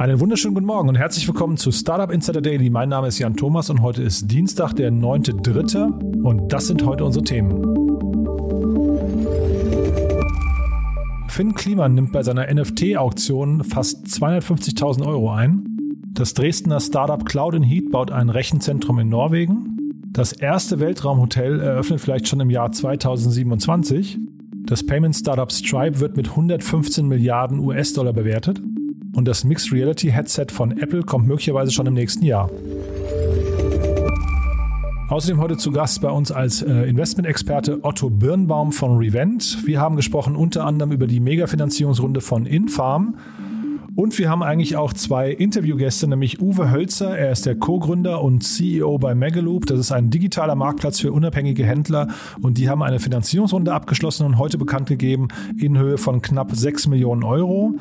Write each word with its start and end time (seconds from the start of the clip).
Einen 0.00 0.18
wunderschönen 0.18 0.54
guten 0.54 0.66
Morgen 0.66 0.88
und 0.88 0.94
herzlich 0.94 1.28
willkommen 1.28 1.58
zu 1.58 1.70
Startup 1.72 2.10
Insider 2.10 2.40
Daily. 2.40 2.70
Mein 2.70 2.88
Name 2.88 3.08
ist 3.08 3.18
Jan 3.18 3.36
Thomas 3.36 3.68
und 3.68 3.82
heute 3.82 4.02
ist 4.02 4.30
Dienstag, 4.30 4.72
der 4.72 4.90
9.3. 4.90 6.22
und 6.22 6.50
das 6.50 6.68
sind 6.68 6.86
heute 6.86 7.04
unsere 7.04 7.22
Themen. 7.22 7.50
Finn 11.28 11.54
Kliman 11.54 11.94
nimmt 11.94 12.12
bei 12.12 12.22
seiner 12.22 12.50
NFT-Auktion 12.50 13.62
fast 13.62 14.06
250.000 14.06 15.06
Euro 15.06 15.32
ein. 15.32 15.66
Das 16.14 16.32
Dresdner 16.32 16.80
Startup 16.80 17.22
Cloud 17.22 17.56
in 17.56 17.62
Heat 17.62 17.90
baut 17.90 18.10
ein 18.10 18.30
Rechenzentrum 18.30 19.00
in 19.00 19.10
Norwegen. 19.10 19.76
Das 20.12 20.32
erste 20.32 20.80
Weltraumhotel 20.80 21.60
eröffnet 21.60 22.00
vielleicht 22.00 22.26
schon 22.26 22.40
im 22.40 22.48
Jahr 22.48 22.72
2027. 22.72 24.18
Das 24.64 24.86
Payment 24.86 25.14
Startup 25.14 25.52
Stripe 25.52 26.00
wird 26.00 26.16
mit 26.16 26.30
115 26.30 27.06
Milliarden 27.06 27.58
US-Dollar 27.58 28.14
bewertet 28.14 28.62
und 29.14 29.26
das 29.26 29.44
Mixed 29.44 29.72
Reality 29.72 30.10
Headset 30.10 30.46
von 30.50 30.78
Apple 30.78 31.02
kommt 31.02 31.26
möglicherweise 31.26 31.70
schon 31.72 31.86
im 31.86 31.94
nächsten 31.94 32.24
Jahr. 32.24 32.50
Außerdem 35.08 35.40
heute 35.40 35.56
zu 35.56 35.72
Gast 35.72 36.00
bei 36.02 36.10
uns 36.10 36.30
als 36.30 36.62
äh, 36.62 36.84
Investmentexperte 36.84 37.80
Otto 37.82 38.10
Birnbaum 38.10 38.70
von 38.70 38.96
Revent. 38.96 39.66
Wir 39.66 39.80
haben 39.80 39.96
gesprochen 39.96 40.36
unter 40.36 40.64
anderem 40.64 40.92
über 40.92 41.08
die 41.08 41.18
Megafinanzierungsrunde 41.18 42.20
von 42.20 42.46
Infarm. 42.46 43.16
Und 43.96 44.16
wir 44.20 44.30
haben 44.30 44.44
eigentlich 44.44 44.76
auch 44.76 44.92
zwei 44.92 45.32
Interviewgäste, 45.32 46.06
nämlich 46.06 46.40
Uwe 46.40 46.70
Hölzer. 46.70 47.18
Er 47.18 47.32
ist 47.32 47.44
der 47.44 47.56
Co-Gründer 47.56 48.22
und 48.22 48.44
CEO 48.44 48.98
bei 48.98 49.16
Megaloop. 49.16 49.66
Das 49.66 49.80
ist 49.80 49.90
ein 49.90 50.10
digitaler 50.10 50.54
Marktplatz 50.54 51.00
für 51.00 51.12
unabhängige 51.12 51.66
Händler. 51.66 52.06
Und 52.40 52.56
die 52.56 52.68
haben 52.68 52.82
eine 52.84 53.00
Finanzierungsrunde 53.00 53.74
abgeschlossen 53.74 54.24
und 54.26 54.38
heute 54.38 54.58
bekannt 54.58 54.88
gegeben 54.88 55.26
in 55.58 55.76
Höhe 55.76 55.98
von 55.98 56.22
knapp 56.22 56.54
6 56.54 56.86
Millionen 56.86 57.24
Euro. 57.24 57.74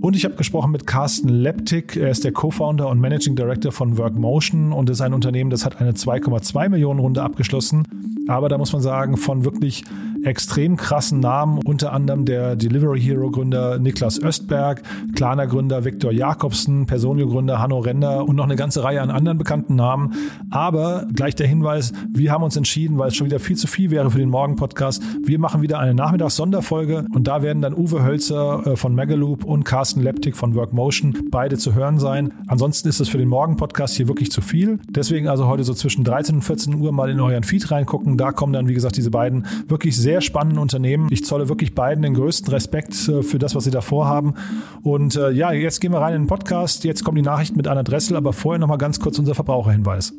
Und 0.00 0.14
ich 0.14 0.24
habe 0.24 0.34
gesprochen 0.34 0.72
mit 0.72 0.86
Carsten 0.86 1.28
Leptik. 1.28 1.96
Er 1.96 2.10
ist 2.10 2.24
der 2.24 2.32
Co-Founder 2.32 2.88
und 2.88 3.00
Managing 3.00 3.34
Director 3.34 3.72
von 3.72 3.96
Workmotion 3.98 4.72
und 4.72 4.90
ist 4.90 5.00
ein 5.00 5.14
Unternehmen, 5.14 5.50
das 5.50 5.64
hat 5.64 5.80
eine 5.80 5.92
2,2 5.92 6.68
Millionen 6.68 7.00
Runde 7.00 7.22
abgeschlossen. 7.22 7.84
Aber 8.28 8.48
da 8.48 8.58
muss 8.58 8.72
man 8.72 8.82
sagen, 8.82 9.16
von 9.16 9.44
wirklich 9.44 9.84
extrem 10.26 10.76
krassen 10.76 11.20
Namen, 11.20 11.58
unter 11.64 11.92
anderem 11.92 12.24
der 12.24 12.56
Delivery 12.56 13.00
Hero 13.00 13.30
Gründer 13.30 13.78
Niklas 13.78 14.20
Östberg, 14.20 14.82
Klarna 15.14 15.44
Gründer 15.46 15.84
Viktor 15.84 16.12
Jakobsen, 16.12 16.86
Personio 16.86 17.28
Gründer 17.28 17.60
Hanno 17.60 17.78
Render 17.78 18.24
und 18.24 18.36
noch 18.36 18.44
eine 18.44 18.56
ganze 18.56 18.82
Reihe 18.82 19.00
an 19.00 19.10
anderen 19.10 19.38
bekannten 19.38 19.76
Namen. 19.76 20.14
Aber 20.50 21.06
gleich 21.14 21.34
der 21.36 21.46
Hinweis, 21.46 21.92
wir 22.12 22.32
haben 22.32 22.42
uns 22.42 22.56
entschieden, 22.56 22.98
weil 22.98 23.08
es 23.08 23.16
schon 23.16 23.26
wieder 23.26 23.38
viel 23.38 23.56
zu 23.56 23.66
viel 23.66 23.90
wäre 23.90 24.10
für 24.10 24.18
den 24.18 24.30
Morgen-Podcast. 24.30 25.02
Wir 25.24 25.38
machen 25.38 25.62
wieder 25.62 25.78
eine 25.78 25.94
Nachmittags-Sonderfolge 25.94 27.06
und 27.14 27.26
da 27.26 27.42
werden 27.42 27.62
dann 27.62 27.74
Uwe 27.74 28.02
Hölzer 28.02 28.66
äh, 28.66 28.76
von 28.76 28.94
Megaloop 28.94 29.44
und 29.44 29.64
Carsten 29.64 30.02
Leptik 30.02 30.36
von 30.36 30.54
Workmotion 30.54 31.16
beide 31.30 31.56
zu 31.56 31.74
hören 31.74 31.98
sein. 31.98 32.32
Ansonsten 32.48 32.88
ist 32.88 33.00
es 33.00 33.08
für 33.08 33.18
den 33.18 33.28
Morgen-Podcast 33.28 33.96
hier 33.96 34.08
wirklich 34.08 34.30
zu 34.32 34.40
viel. 34.40 34.80
Deswegen 34.90 35.28
also 35.28 35.46
heute 35.46 35.62
so 35.62 35.74
zwischen 35.74 36.04
13 36.04 36.36
und 36.36 36.42
14 36.42 36.74
Uhr 36.74 36.92
mal 36.92 37.10
in 37.10 37.20
euren 37.20 37.44
Feed 37.44 37.70
reingucken. 37.70 38.16
Da 38.16 38.32
kommen 38.32 38.52
dann, 38.52 38.68
wie 38.68 38.74
gesagt, 38.74 38.96
diese 38.96 39.10
beiden 39.10 39.46
wirklich 39.68 39.96
sehr 39.96 40.15
sehr 40.16 40.22
spannenden 40.22 40.58
Unternehmen. 40.58 41.08
Ich 41.10 41.26
zolle 41.26 41.50
wirklich 41.50 41.74
beiden 41.74 42.02
den 42.02 42.14
größten 42.14 42.50
Respekt 42.50 42.94
äh, 43.06 43.22
für 43.22 43.38
das, 43.38 43.54
was 43.54 43.64
sie 43.64 43.70
da 43.70 43.82
vorhaben. 43.82 44.34
Und 44.82 45.14
äh, 45.14 45.30
ja, 45.30 45.52
jetzt 45.52 45.80
gehen 45.80 45.92
wir 45.92 46.00
rein 46.00 46.14
in 46.14 46.22
den 46.22 46.26
Podcast. 46.26 46.84
Jetzt 46.84 47.04
kommen 47.04 47.16
die 47.16 47.22
Nachrichten 47.22 47.58
mit 47.58 47.68
Anna 47.68 47.82
Dressel, 47.82 48.16
aber 48.16 48.32
vorher 48.32 48.58
noch 48.58 48.68
mal 48.68 48.78
ganz 48.78 48.98
kurz 48.98 49.18
unser 49.18 49.34
Verbraucherhinweis. 49.34 50.14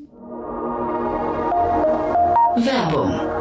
Werbung 2.58 3.37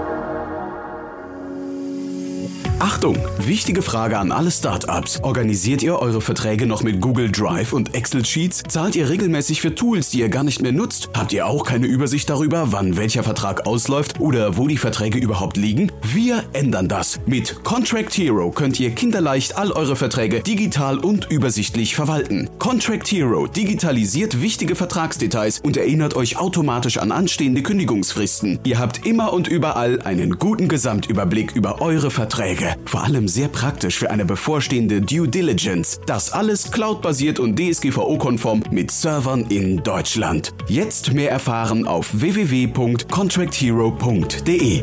Achtung, 2.96 3.18
wichtige 3.36 3.82
Frage 3.82 4.18
an 4.18 4.32
alle 4.32 4.50
Startups. 4.50 5.20
Organisiert 5.22 5.82
ihr 5.82 5.98
eure 5.98 6.22
Verträge 6.22 6.64
noch 6.64 6.82
mit 6.82 6.98
Google 6.98 7.30
Drive 7.30 7.74
und 7.74 7.94
Excel 7.94 8.24
Sheets? 8.24 8.62
Zahlt 8.68 8.96
ihr 8.96 9.10
regelmäßig 9.10 9.60
für 9.60 9.74
Tools, 9.74 10.08
die 10.08 10.20
ihr 10.20 10.30
gar 10.30 10.44
nicht 10.44 10.62
mehr 10.62 10.72
nutzt? 10.72 11.10
Habt 11.12 11.34
ihr 11.34 11.46
auch 11.46 11.66
keine 11.66 11.88
Übersicht 11.88 12.30
darüber, 12.30 12.72
wann 12.72 12.96
welcher 12.96 13.22
Vertrag 13.22 13.66
ausläuft 13.66 14.18
oder 14.18 14.56
wo 14.56 14.66
die 14.66 14.78
Verträge 14.78 15.18
überhaupt 15.18 15.58
liegen? 15.58 15.92
Wir 16.04 16.42
ändern 16.54 16.88
das. 16.88 17.20
Mit 17.26 17.62
Contract 17.64 18.16
Hero 18.16 18.50
könnt 18.50 18.80
ihr 18.80 18.90
kinderleicht 18.92 19.58
all 19.58 19.72
eure 19.72 19.94
Verträge 19.94 20.40
digital 20.40 20.96
und 20.96 21.30
übersichtlich 21.30 21.94
verwalten. 21.94 22.48
Contract 22.58 23.08
Hero 23.08 23.46
digitalisiert 23.46 24.40
wichtige 24.40 24.74
Vertragsdetails 24.74 25.60
und 25.60 25.76
erinnert 25.76 26.16
euch 26.16 26.38
automatisch 26.38 26.96
an 26.96 27.12
anstehende 27.12 27.62
Kündigungsfristen. 27.62 28.58
Ihr 28.64 28.78
habt 28.78 29.04
immer 29.04 29.34
und 29.34 29.48
überall 29.48 30.00
einen 30.00 30.38
guten 30.38 30.68
Gesamtüberblick 30.68 31.54
über 31.54 31.82
eure 31.82 32.10
Verträge. 32.10 32.74
Vor 32.86 33.02
allem 33.02 33.26
sehr 33.26 33.48
praktisch 33.48 33.98
für 33.98 34.10
eine 34.10 34.24
bevorstehende 34.24 35.00
Due 35.00 35.26
Diligence. 35.26 36.00
Das 36.06 36.32
alles 36.32 36.70
cloudbasiert 36.70 37.40
und 37.40 37.58
DSGVO-konform 37.58 38.62
mit 38.70 38.92
Servern 38.92 39.46
in 39.48 39.82
Deutschland. 39.82 40.54
Jetzt 40.68 41.12
mehr 41.12 41.32
erfahren 41.32 41.84
auf 41.86 42.20
www.contracthero.de. 42.20 44.82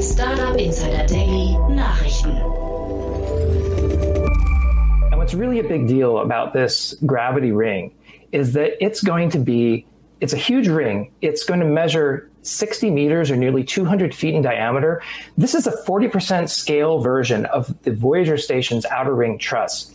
Startup 0.00 0.56
Insider 0.56 1.04
Daily 1.06 1.58
Nachrichten. 1.74 2.34
And 5.10 5.18
what's 5.18 5.34
really 5.34 5.60
a 5.60 5.62
big 5.62 5.86
deal 5.86 6.20
about 6.20 6.54
this 6.54 6.96
gravity 7.04 7.52
ring 7.52 7.92
is 8.32 8.54
that 8.54 8.82
it's 8.82 9.02
going 9.02 9.28
to 9.30 9.38
be 9.38 9.84
It's 10.20 10.34
a 10.34 10.36
huge 10.36 10.68
ring. 10.68 11.10
It's 11.22 11.44
going 11.44 11.60
to 11.60 11.66
measure 11.66 12.28
60 12.42 12.90
meters 12.90 13.30
or 13.30 13.36
nearly 13.36 13.64
200 13.64 14.14
feet 14.14 14.34
in 14.34 14.42
diameter. 14.42 15.02
This 15.38 15.54
is 15.54 15.66
a 15.66 15.72
40% 15.72 16.48
scale 16.48 16.98
version 17.00 17.46
of 17.46 17.74
the 17.82 17.92
Voyager 17.92 18.36
Station's 18.36 18.84
Outer 18.86 19.14
Ring 19.14 19.38
Truss. 19.38 19.94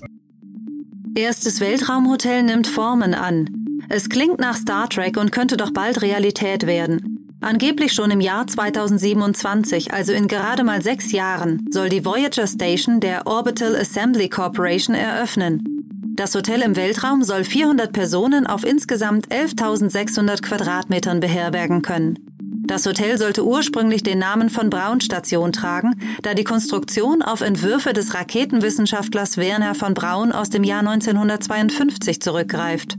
Erstes 1.16 1.62
Weltraumhotel 1.62 2.44
nimmt 2.44 2.68
Formen 2.68 3.14
an. 3.14 3.48
Es 3.90 4.10
klingt 4.10 4.40
nach 4.40 4.56
Star 4.56 4.90
Trek 4.90 5.16
und 5.18 5.32
könnte 5.32 5.58
doch 5.58 5.72
bald 5.72 6.02
Realität 6.02 6.66
werden. 6.66 7.38
Angeblich 7.42 7.94
schon 7.94 8.10
im 8.10 8.22
Jahr 8.22 8.48
2027, 8.48 9.94
also 9.94 10.12
in 10.12 10.28
gerade 10.28 10.64
mal 10.64 10.82
sechs 10.82 11.12
Jahren, 11.12 11.68
soll 11.70 11.90
die 11.90 12.04
Voyager 12.04 12.48
Station 12.48 13.00
der 13.00 13.28
Orbital 13.28 13.76
Assembly 13.76 14.28
Corporation 14.30 14.96
eröffnen. 14.96 15.75
Das 16.16 16.34
Hotel 16.34 16.62
im 16.62 16.78
Weltraum 16.78 17.24
soll 17.24 17.44
400 17.44 17.92
Personen 17.92 18.48
auf 18.48 18.64
insgesamt 18.64 19.28
11.600 19.28 20.42
Quadratmetern 20.42 21.20
beherbergen 21.20 21.82
können. 21.82 22.18
Das 22.40 22.86
Hotel 22.86 23.18
sollte 23.18 23.46
ursprünglich 23.46 24.02
den 24.02 24.20
Namen 24.20 24.50
von 24.50 24.70
Braun 24.70 25.02
Station 25.02 25.52
tragen, 25.52 26.00
da 26.22 26.34
die 26.34 26.46
Konstruktion 26.46 27.22
auf 27.22 27.42
Entwürfe 27.42 27.92
des 27.92 28.14
Raketenwissenschaftlers 28.14 29.36
Werner 29.36 29.76
von 29.76 29.94
Braun 29.94 30.32
aus 30.32 30.50
dem 30.50 30.64
Jahr 30.64 30.80
1952 30.80 32.22
zurückgreift. 32.22 32.96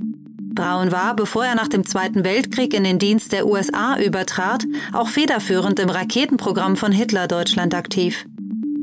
Braun 0.54 0.92
war, 0.92 1.16
bevor 1.16 1.46
er 1.46 1.54
nach 1.54 1.68
dem 1.68 1.86
Zweiten 1.86 2.22
Weltkrieg 2.22 2.74
in 2.74 2.84
den 2.84 2.98
Dienst 2.98 3.32
der 3.32 3.46
USA 3.46 3.98
übertrat, 3.98 4.64
auch 4.92 5.08
federführend 5.08 5.80
im 5.80 5.88
Raketenprogramm 5.88 6.76
von 6.76 6.92
Hitler 6.92 7.28
Deutschland 7.28 7.74
aktiv. 7.74 8.26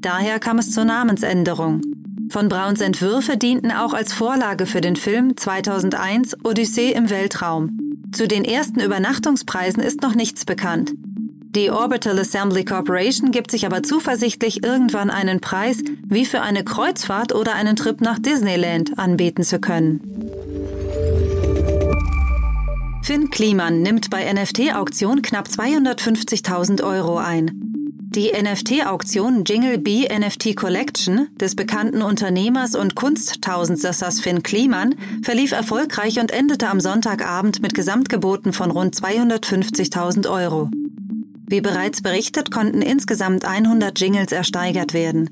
Daher 0.02 0.40
kam 0.40 0.58
es 0.58 0.72
zur 0.72 0.86
Namensänderung. 0.86 1.82
Von 2.34 2.50
Brauns 2.50 2.82
Entwürfe 2.82 3.38
dienten 3.38 3.72
auch 3.72 3.94
als 3.94 4.12
Vorlage 4.12 4.66
für 4.66 4.82
den 4.82 4.96
Film 4.96 5.38
2001 5.38 6.36
Odyssee 6.44 6.92
im 6.92 7.12
Weltraum. 7.12 7.78
Zu 8.12 8.28
den 8.28 8.44
ersten 8.44 8.80
Übernachtungspreisen 8.80 9.84
ist 9.84 10.02
noch 10.02 10.16
nichts 10.16 10.44
bekannt. 10.44 10.94
Die 11.56 11.70
Orbital 11.70 12.18
Assembly 12.18 12.66
Corporation 12.66 13.30
gibt 13.30 13.52
sich 13.52 13.68
aber 13.68 13.84
zuversichtlich, 13.84 14.64
irgendwann 14.64 15.12
einen 15.12 15.42
Preis 15.42 15.84
wie 16.08 16.26
für 16.26 16.42
eine 16.42 16.64
Kreuzfahrt 16.64 17.36
oder 17.36 17.54
einen 17.54 17.76
Trip 17.76 18.02
nach 18.02 18.18
Disneyland 18.18 18.98
anbieten 18.98 19.44
zu 19.44 19.60
können. 19.60 20.02
Finn 23.04 23.30
Kliman 23.30 23.84
nimmt 23.84 24.10
bei 24.10 24.34
NFT-Auktion 24.34 25.22
knapp 25.22 25.50
250.000 25.50 26.84
Euro 26.84 27.20
ein. 27.20 27.73
Die 28.16 28.32
NFT-Auktion 28.32 29.44
Jingle 29.44 29.80
Bee 29.80 30.08
NFT 30.08 30.56
Collection 30.56 31.30
des 31.40 31.56
bekannten 31.56 32.04
Unternehmers 32.04 32.76
und 32.76 32.94
Kunsttausendsessers 32.94 34.20
Finn 34.20 34.44
Kliman 34.44 34.94
verlief 35.24 35.52
erfolgreich 35.52 36.20
und 36.20 36.30
endete 36.30 36.70
am 36.70 36.80
Sonntagabend 36.80 37.64
mit 37.64 37.74
Gesamtgeboten 37.74 38.54
von 38.54 38.70
rund 38.70 38.96
250.000 38.96 40.30
Euro. 40.30 40.70
Wie 41.48 41.62
bereits 41.62 42.04
berichtet, 42.04 42.52
konnten 42.52 42.84
insgesamt 42.84 43.46
100 43.46 44.00
Jingles 44.00 44.32
ersteigert 44.32 44.94
werden. 44.94 45.32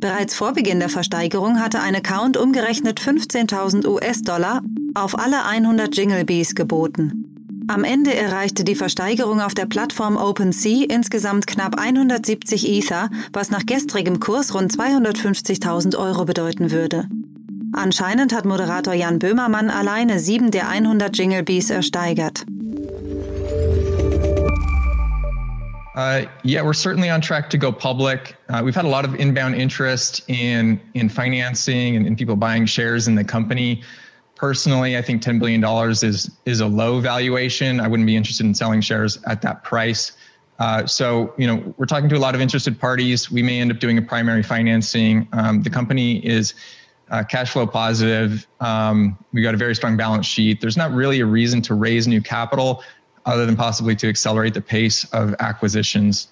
Bereits 0.00 0.34
vor 0.34 0.54
Beginn 0.54 0.80
der 0.80 0.88
Versteigerung 0.88 1.60
hatte 1.60 1.78
ein 1.78 1.94
Account 1.94 2.36
umgerechnet 2.36 2.98
15.000 2.98 3.86
US-Dollar 3.86 4.62
auf 4.94 5.16
alle 5.16 5.44
100 5.44 5.96
Jingle 5.96 6.24
Bees 6.24 6.56
geboten. 6.56 7.37
Am 7.70 7.84
Ende 7.84 8.14
erreichte 8.14 8.64
die 8.64 8.74
Versteigerung 8.74 9.42
auf 9.42 9.52
der 9.52 9.66
Plattform 9.66 10.16
OpenSea 10.16 10.86
insgesamt 10.88 11.46
knapp 11.46 11.78
170 11.78 12.66
Ether, 12.66 13.10
was 13.34 13.50
nach 13.50 13.66
gestrigem 13.66 14.20
Kurs 14.20 14.54
rund 14.54 14.72
250.000 14.72 15.94
Euro 15.98 16.24
bedeuten 16.24 16.70
würde. 16.70 17.04
Anscheinend 17.74 18.34
hat 18.34 18.46
Moderator 18.46 18.94
Jan 18.94 19.18
Böhmermann 19.18 19.68
alleine 19.68 20.18
sieben 20.18 20.50
der 20.50 20.70
100 20.70 21.14
Jingle 21.14 21.42
Bees 21.42 21.68
ersteigert. 21.68 22.46
Uh, 25.94 26.24
yeah, 26.44 26.62
we're 26.62 26.72
certainly 26.72 27.10
on 27.10 27.20
track 27.20 27.50
to 27.50 27.58
go 27.58 27.70
public. 27.70 28.34
Uh, 28.48 28.62
we've 28.64 28.76
had 28.76 28.86
a 28.86 28.88
lot 28.88 29.04
of 29.04 29.14
inbound 29.16 29.54
interest 29.54 30.22
in 30.28 30.80
in 30.94 31.10
financing 31.10 31.96
and 31.96 32.06
in 32.06 32.16
people 32.16 32.36
buying 32.36 32.66
shares 32.66 33.08
in 33.08 33.14
the 33.14 33.24
company. 33.24 33.82
Personally, 34.38 34.96
I 34.96 35.02
think 35.02 35.20
$10 35.20 35.40
billion 35.40 35.62
is 35.90 36.30
is 36.44 36.60
a 36.60 36.66
low 36.66 37.00
valuation. 37.00 37.80
I 37.80 37.88
wouldn't 37.88 38.06
be 38.06 38.16
interested 38.16 38.46
in 38.46 38.54
selling 38.54 38.80
shares 38.80 39.18
at 39.26 39.42
that 39.42 39.64
price. 39.64 40.12
Uh, 40.60 40.86
so, 40.86 41.34
you 41.36 41.46
know, 41.46 41.74
we're 41.76 41.86
talking 41.86 42.08
to 42.08 42.16
a 42.16 42.18
lot 42.18 42.34
of 42.34 42.40
interested 42.40 42.78
parties. 42.80 43.30
We 43.30 43.42
may 43.42 43.60
end 43.60 43.72
up 43.72 43.80
doing 43.80 43.98
a 43.98 44.02
primary 44.02 44.42
financing. 44.42 45.28
Um, 45.32 45.62
the 45.62 45.70
company 45.70 46.24
is 46.24 46.54
uh, 47.10 47.24
cash 47.24 47.50
flow 47.50 47.66
positive. 47.66 48.46
Um, 48.60 49.18
we 49.32 49.42
got 49.42 49.54
a 49.54 49.56
very 49.56 49.74
strong 49.74 49.96
balance 49.96 50.26
sheet. 50.26 50.60
There's 50.60 50.76
not 50.76 50.92
really 50.92 51.20
a 51.20 51.26
reason 51.26 51.60
to 51.62 51.74
raise 51.74 52.06
new 52.06 52.20
capital 52.20 52.82
other 53.26 53.44
than 53.44 53.56
possibly 53.56 53.94
to 53.96 54.08
accelerate 54.08 54.54
the 54.54 54.60
pace 54.60 55.04
of 55.12 55.34
acquisitions. 55.40 56.28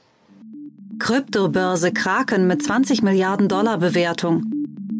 Kryptobörse 0.99 1.93
Kraken 1.93 2.47
mit 2.47 2.62
20 2.62 3.03
Milliarden 3.03 3.49
Dollar 3.49 3.79
Bewertung. 3.79 4.56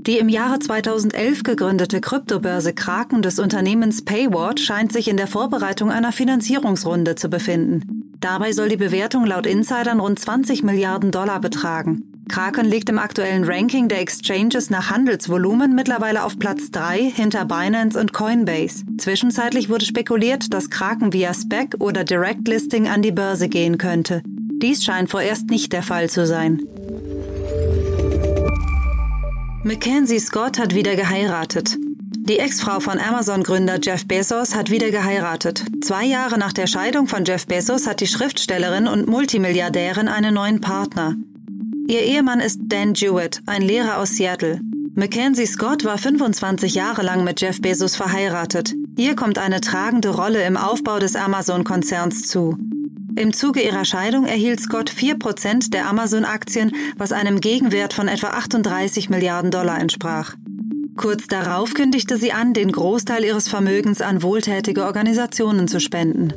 Die 0.07 0.19
im 0.19 0.29
Jahre 0.29 0.61
2011 0.61 1.43
gegründete 1.43 2.01
Kryptobörse 2.01 2.73
Kraken 2.73 3.23
des 3.23 3.41
Unternehmens 3.41 4.05
Payward 4.05 4.61
scheint 4.61 4.93
sich 4.93 5.09
in 5.09 5.17
der 5.17 5.27
Vorbereitung 5.27 5.91
einer 5.91 6.13
Finanzierungsrunde 6.13 7.17
zu 7.17 7.29
befinden. 7.29 8.15
Dabei 8.21 8.53
soll 8.53 8.69
die 8.69 8.77
Bewertung 8.77 9.27
laut 9.27 9.47
Insidern 9.47 9.99
rund 9.99 10.21
20 10.21 10.63
Milliarden 10.63 11.11
Dollar 11.11 11.41
betragen. 11.41 12.05
Kraken 12.29 12.67
liegt 12.67 12.89
im 12.89 13.01
aktuellen 13.01 13.43
Ranking 13.45 13.89
der 13.89 14.01
Exchanges 14.01 14.71
nach 14.71 14.91
Handelsvolumen 14.91 15.75
mittlerweile 15.75 16.23
auf 16.23 16.39
Platz 16.39 16.71
3 16.71 17.11
hinter 17.11 17.45
Binance 17.45 17.99
und 17.99 18.13
Coinbase. 18.13 18.85
Zwischenzeitlich 18.99 19.69
wurde 19.69 19.85
spekuliert, 19.85 20.55
dass 20.55 20.71
Kraken 20.71 21.13
via 21.13 21.35
Spec 21.35 21.75
oder 21.81 22.05
Direct 22.05 22.47
Listing 22.47 22.87
an 22.89 23.03
die 23.03 23.13
Börse 23.13 23.49
gehen 23.49 23.77
könnte. 23.77 24.23
Dies 24.63 24.85
scheint 24.85 25.11
vorerst 25.11 25.51
nicht 25.51 25.73
der 25.73 25.83
Fall 25.83 26.09
zu 26.09 26.27
sein. 26.27 26.63
Mackenzie 29.67 30.21
Scott 30.21 30.61
hat 30.61 30.77
wieder 30.77 30.95
geheiratet. 30.95 31.77
Die 31.81 32.39
Ex-Frau 32.39 32.79
von 32.79 33.01
Amazon-Gründer 33.01 33.81
Jeff 33.83 34.07
Bezos 34.07 34.55
hat 34.55 34.71
wieder 34.71 34.93
geheiratet. 34.93 35.65
Zwei 35.83 36.05
Jahre 36.05 36.39
nach 36.39 36.53
der 36.53 36.69
Scheidung 36.69 37.09
von 37.09 37.25
Jeff 37.25 37.49
Bezos 37.49 37.89
hat 37.89 38.01
die 38.01 38.07
Schriftstellerin 38.07 38.87
und 38.87 39.09
Multimilliardärin 39.09 40.07
einen 40.07 40.35
neuen 40.35 40.61
Partner. 40.61 41.17
Ihr 41.89 42.03
Ehemann 42.03 42.39
ist 42.39 42.61
Dan 42.63 42.95
Jewett, 42.95 43.43
ein 43.47 43.61
Lehrer 43.61 43.99
aus 43.99 44.11
Seattle. 44.11 44.61
Mackenzie 44.95 45.47
Scott 45.47 45.85
war 45.85 45.99
25 45.99 46.77
Jahre 46.77 47.03
lang 47.03 47.25
mit 47.25 47.41
Jeff 47.41 47.61
Bezos 47.61 47.97
verheiratet. 47.97 48.73
Ihr 48.97 49.17
kommt 49.17 49.37
eine 49.37 49.61
tragende 49.61 50.11
Rolle 50.11 50.45
im 50.45 50.57
Aufbau 50.57 51.01
des 51.01 51.17
Amazon-Konzerns 51.17 52.29
zu. 52.29 52.57
Im 53.17 53.33
Zuge 53.33 53.63
ihrer 53.63 53.87
Scheidung 53.87 54.27
erhielt 54.27 54.61
Scott 54.61 54.91
4% 54.91 55.71
der 55.71 55.89
Amazon-Aktien, 55.89 56.73
was 56.99 57.13
einem 57.13 57.41
Gegenwert 57.41 57.95
von 57.95 58.09
etwa 58.09 58.29
38 58.29 59.09
Milliarden 59.09 59.51
Dollar 59.51 59.81
entsprach. 59.81 60.35
Kurz 60.97 61.27
darauf 61.27 61.73
kündigte 61.73 62.19
sie 62.19 62.33
an, 62.33 62.53
den 62.53 62.71
Großteil 62.71 63.25
ihres 63.25 63.49
Vermögens 63.49 64.03
an 64.03 64.23
wohltätige 64.23 64.85
Organisationen 64.85 65.67
zu 65.67 65.81
spenden. 65.81 66.35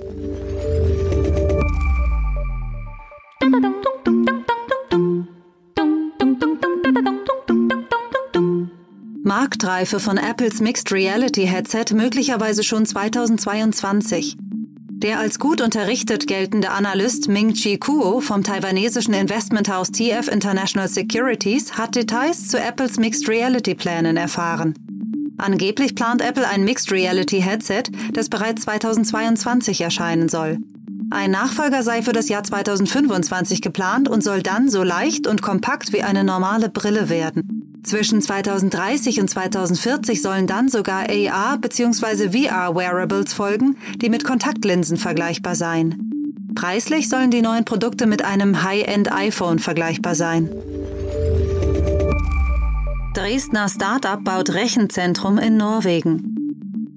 Marktreife 9.22 10.00
von 10.00 10.18
Apples 10.18 10.62
Mixed 10.62 10.94
Reality 10.94 11.46
Headset 11.46 11.94
möglicherweise 11.94 12.64
schon 12.64 12.86
2022. 12.86 14.38
Der 15.02 15.18
als 15.18 15.40
gut 15.40 15.62
unterrichtet 15.62 16.28
geltende 16.28 16.72
Analyst 16.72 17.30
Ming-Chi 17.30 17.78
Kuo 17.78 18.20
vom 18.20 18.44
taiwanesischen 18.44 19.14
Investmenthaus 19.14 19.92
TF 19.92 20.28
International 20.28 20.90
Securities 20.90 21.78
hat 21.78 21.96
Details 21.96 22.50
zu 22.50 22.60
Apples 22.60 22.98
Mixed 22.98 23.30
Reality 23.30 23.76
Plänen 23.76 24.18
erfahren. 24.18 24.74
Angeblich 25.38 25.96
plant 25.96 26.22
Apple 26.22 26.46
ein 26.46 26.66
Mixed 26.66 26.92
Reality 26.92 27.40
Headset, 27.40 27.84
das 28.12 28.28
bereits 28.28 28.64
2022 28.64 29.80
erscheinen 29.80 30.28
soll. 30.28 30.58
Ein 31.12 31.32
Nachfolger 31.32 31.82
sei 31.82 32.02
für 32.02 32.12
das 32.12 32.28
Jahr 32.28 32.44
2025 32.44 33.62
geplant 33.62 34.10
und 34.10 34.22
soll 34.22 34.44
dann 34.44 34.68
so 34.68 34.84
leicht 34.84 35.28
und 35.28 35.42
kompakt 35.42 35.94
wie 35.94 36.04
eine 36.04 36.26
normale 36.26 36.68
Brille 36.68 37.08
werden. 37.08 37.59
Zwischen 37.84 38.22
2030 38.22 39.22
und 39.22 39.30
2040 39.30 40.22
sollen 40.22 40.48
dann 40.48 40.70
sogar 40.70 41.08
AR- 41.10 41.58
bzw. 41.58 42.30
VR-Wearables 42.30 43.34
folgen, 43.34 43.78
die 43.96 44.10
mit 44.10 44.24
Kontaktlinsen 44.24 44.98
vergleichbar 44.98 45.56
seien. 45.56 46.52
Preislich 46.56 47.08
sollen 47.10 47.32
die 47.32 47.42
neuen 47.42 47.64
Produkte 47.64 48.06
mit 48.06 48.24
einem 48.26 48.64
High-End-iPhone 48.64 49.60
vergleichbar 49.60 50.16
sein. 50.16 50.50
Dresdner 53.14 53.70
Startup 53.70 54.24
baut 54.24 54.50
Rechenzentrum 54.54 55.38
in 55.38 55.58
Norwegen. 55.58 56.36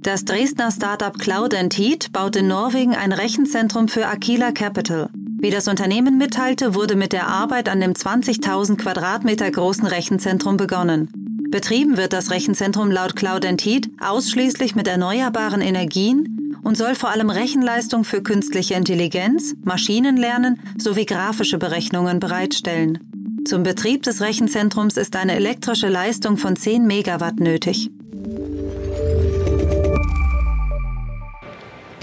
Das 0.02 0.24
Dresdner 0.24 0.72
Startup 0.72 1.16
Cloud 1.16 1.54
Heat 1.54 2.12
baut 2.12 2.34
in 2.34 2.48
Norwegen 2.48 2.94
ein 2.94 3.12
Rechenzentrum 3.12 3.86
für 3.86 4.08
Aquila 4.08 4.50
Capital. 4.50 5.10
Wie 5.42 5.50
das 5.50 5.66
Unternehmen 5.66 6.18
mitteilte, 6.18 6.76
wurde 6.76 6.94
mit 6.94 7.12
der 7.12 7.26
Arbeit 7.26 7.68
an 7.68 7.80
dem 7.80 7.94
20.000 7.94 8.76
Quadratmeter 8.76 9.50
großen 9.50 9.88
Rechenzentrum 9.88 10.56
begonnen. 10.56 11.08
Betrieben 11.50 11.96
wird 11.96 12.12
das 12.12 12.30
Rechenzentrum 12.30 12.92
laut 12.92 13.16
Cloud 13.16 13.44
Heat 13.44 13.90
ausschließlich 14.00 14.76
mit 14.76 14.86
erneuerbaren 14.86 15.60
Energien 15.60 16.54
und 16.62 16.76
soll 16.76 16.94
vor 16.94 17.10
allem 17.10 17.28
Rechenleistung 17.28 18.04
für 18.04 18.22
künstliche 18.22 18.74
Intelligenz, 18.74 19.56
Maschinenlernen 19.64 20.60
sowie 20.78 21.06
grafische 21.06 21.58
Berechnungen 21.58 22.20
bereitstellen. 22.20 23.00
Zum 23.44 23.64
Betrieb 23.64 24.04
des 24.04 24.20
Rechenzentrums 24.20 24.96
ist 24.96 25.16
eine 25.16 25.34
elektrische 25.34 25.88
Leistung 25.88 26.36
von 26.36 26.54
10 26.54 26.86
Megawatt 26.86 27.40
nötig. 27.40 27.90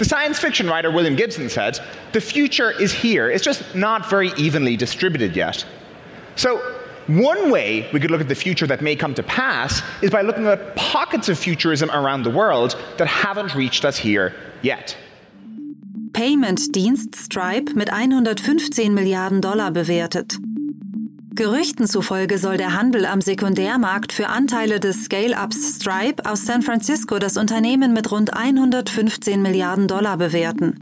The 0.00 0.06
science 0.06 0.38
fiction 0.38 0.66
writer 0.66 0.90
William 0.90 1.14
Gibson 1.14 1.50
said, 1.50 1.78
The 2.12 2.22
future 2.22 2.70
is 2.70 2.90
here, 2.90 3.30
it's 3.30 3.44
just 3.44 3.74
not 3.74 4.08
very 4.08 4.32
evenly 4.38 4.74
distributed 4.74 5.36
yet. 5.36 5.62
So, 6.36 6.56
one 7.06 7.50
way 7.50 7.86
we 7.92 8.00
could 8.00 8.10
look 8.10 8.22
at 8.22 8.28
the 8.28 8.34
future 8.34 8.66
that 8.66 8.80
may 8.80 8.96
come 8.96 9.12
to 9.12 9.22
pass 9.22 9.82
is 10.00 10.10
by 10.10 10.22
looking 10.22 10.46
at 10.46 10.74
pockets 10.74 11.28
of 11.28 11.38
futurism 11.38 11.90
around 11.90 12.22
the 12.22 12.30
world 12.30 12.82
that 12.96 13.08
haven't 13.08 13.54
reached 13.54 13.84
us 13.84 13.98
here 13.98 14.34
yet. 14.62 14.96
Payment-Dienst 16.14 17.14
Stripe 17.14 17.74
mit 17.74 17.90
115 17.90 18.94
Milliarden 18.94 19.42
Dollar 19.42 19.70
bewertet. 19.70 20.34
Gerüchten 21.40 21.86
zufolge 21.86 22.36
soll 22.36 22.58
der 22.58 22.74
Handel 22.74 23.06
am 23.06 23.22
Sekundärmarkt 23.22 24.12
für 24.12 24.26
Anteile 24.26 24.78
des 24.78 25.04
Scale-Ups 25.04 25.76
Stripe 25.76 26.30
aus 26.30 26.44
San 26.44 26.60
Francisco 26.60 27.18
das 27.18 27.38
Unternehmen 27.38 27.94
mit 27.94 28.12
rund 28.12 28.34
115 28.36 29.40
Milliarden 29.40 29.88
Dollar 29.88 30.18
bewerten. 30.18 30.74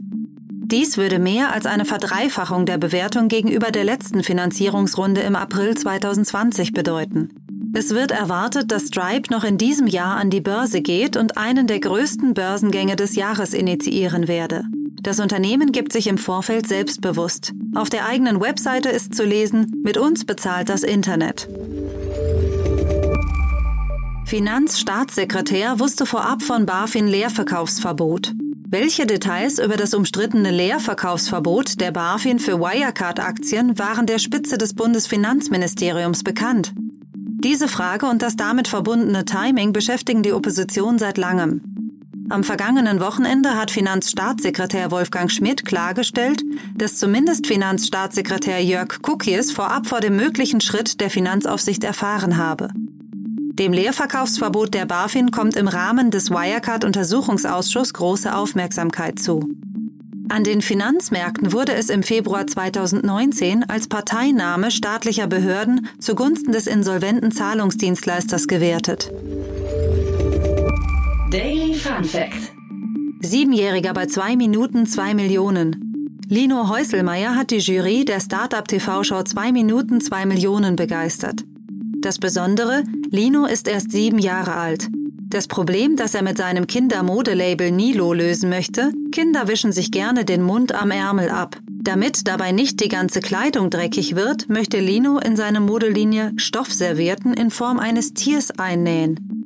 Dies 0.65 0.97
würde 0.97 1.17
mehr 1.17 1.53
als 1.53 1.65
eine 1.65 1.85
Verdreifachung 1.85 2.65
der 2.65 2.77
Bewertung 2.77 3.29
gegenüber 3.29 3.71
der 3.71 3.85
letzten 3.85 4.21
Finanzierungsrunde 4.21 5.21
im 5.21 5.37
April 5.37 5.77
2020 5.77 6.73
bedeuten. 6.73 7.29
Es 7.73 7.91
wird 7.91 8.11
erwartet, 8.11 8.69
dass 8.69 8.87
Stripe 8.87 9.31
noch 9.31 9.45
in 9.45 9.57
diesem 9.57 9.87
Jahr 9.87 10.17
an 10.17 10.29
die 10.29 10.41
Börse 10.41 10.81
geht 10.81 11.15
und 11.15 11.37
einen 11.37 11.67
der 11.67 11.79
größten 11.79 12.33
Börsengänge 12.33 12.97
des 12.97 13.15
Jahres 13.15 13.53
initiieren 13.53 14.27
werde. 14.27 14.65
Das 15.01 15.21
Unternehmen 15.21 15.71
gibt 15.71 15.93
sich 15.93 16.07
im 16.07 16.17
Vorfeld 16.17 16.67
selbstbewusst. 16.67 17.53
Auf 17.75 17.89
der 17.89 18.05
eigenen 18.05 18.41
Webseite 18.41 18.89
ist 18.89 19.13
zu 19.13 19.23
lesen, 19.23 19.81
mit 19.83 19.97
uns 19.97 20.25
bezahlt 20.25 20.69
das 20.69 20.83
Internet. 20.83 21.47
Finanzstaatssekretär 24.25 25.79
wusste 25.79 26.05
vorab 26.05 26.41
von 26.41 26.65
BaFin 26.65 27.07
Leerverkaufsverbot. 27.07 28.33
Welche 28.67 29.07
Details 29.07 29.57
über 29.57 29.77
das 29.77 29.95
umstrittene 29.95 30.51
Leerverkaufsverbot 30.51 31.81
der 31.81 31.91
BaFin 31.91 32.37
für 32.37 32.59
Wirecard-Aktien 32.59 33.79
waren 33.79 34.05
der 34.05 34.19
Spitze 34.19 34.59
des 34.59 34.75
Bundesfinanzministeriums 34.75 36.23
bekannt? 36.23 36.73
Diese 37.41 37.67
Frage 37.67 38.05
und 38.05 38.21
das 38.21 38.35
damit 38.35 38.67
verbundene 38.67 39.25
Timing 39.25 39.73
beschäftigen 39.73 40.21
die 40.21 40.33
Opposition 40.33 40.99
seit 40.99 41.17
langem. 41.17 41.78
Am 42.29 42.43
vergangenen 42.43 42.99
Wochenende 42.99 43.55
hat 43.55 43.71
Finanzstaatssekretär 43.71 44.91
Wolfgang 44.91 45.31
Schmidt 45.31 45.65
klargestellt, 45.65 46.43
dass 46.75 46.97
zumindest 46.97 47.47
Finanzstaatssekretär 47.47 48.63
Jörg 48.63 49.01
Kukies 49.01 49.51
vorab 49.51 49.87
vor 49.87 49.99
dem 49.99 50.15
möglichen 50.15 50.61
Schritt 50.61 51.01
der 51.01 51.09
Finanzaufsicht 51.09 51.83
erfahren 51.83 52.37
habe. 52.37 52.69
Dem 52.75 53.73
Leerverkaufsverbot 53.73 54.75
der 54.75 54.85
BaFin 54.85 55.31
kommt 55.31 55.55
im 55.55 55.67
Rahmen 55.67 56.11
des 56.11 56.29
Wirecard-Untersuchungsausschusses 56.29 57.93
große 57.93 58.33
Aufmerksamkeit 58.35 59.17
zu. 59.17 59.49
An 60.29 60.43
den 60.43 60.61
Finanzmärkten 60.61 61.51
wurde 61.51 61.73
es 61.73 61.89
im 61.89 62.03
Februar 62.03 62.45
2019 62.45 63.67
als 63.67 63.87
Parteinahme 63.87 64.69
staatlicher 64.69 65.25
Behörden 65.25 65.87
zugunsten 65.97 66.51
des 66.51 66.67
insolventen 66.67 67.31
Zahlungsdienstleisters 67.31 68.47
gewertet. 68.47 69.11
Daily 71.31 71.75
Fun 71.75 72.03
Fact. 72.03 72.53
Siebenjähriger 73.21 73.93
bei 73.93 74.07
zwei 74.07 74.35
Minuten 74.35 74.87
zwei 74.87 75.13
Millionen. 75.13 76.17
Lino 76.27 76.69
Häuselmeier 76.69 77.35
hat 77.35 77.51
die 77.51 77.59
Jury 77.59 78.03
der 78.03 78.19
Startup 78.19 78.67
TV-Show 78.67 79.21
2 79.21 79.51
Minuten 79.51 80.01
2 80.01 80.25
Millionen 80.25 80.75
begeistert. 80.75 81.43
Das 82.01 82.17
Besondere, 82.17 82.83
Lino 83.11 83.45
ist 83.45 83.67
erst 83.67 83.91
sieben 83.91 84.17
Jahre 84.17 84.55
alt. 84.55 84.87
Das 85.27 85.47
Problem, 85.47 85.95
das 85.97 86.15
er 86.15 86.23
mit 86.23 86.39
seinem 86.39 86.65
Kindermodelabel 86.65 87.69
Nilo 87.69 88.11
lösen 88.13 88.49
möchte, 88.49 88.91
Kinder 89.11 89.47
wischen 89.47 89.71
sich 89.71 89.91
gerne 89.91 90.25
den 90.25 90.41
Mund 90.41 90.73
am 90.73 90.89
Ärmel 90.89 91.29
ab. 91.29 91.57
Damit 91.69 92.27
dabei 92.27 92.51
nicht 92.51 92.83
die 92.83 92.89
ganze 92.89 93.19
Kleidung 93.19 93.69
dreckig 93.69 94.15
wird, 94.15 94.49
möchte 94.49 94.79
Lino 94.79 95.19
in 95.19 95.35
seine 95.35 95.59
Modellinie 95.59 96.31
Stoffservierten 96.37 97.35
in 97.35 97.51
Form 97.51 97.77
eines 97.77 98.15
Tiers 98.15 98.49
einnähen. 98.57 99.38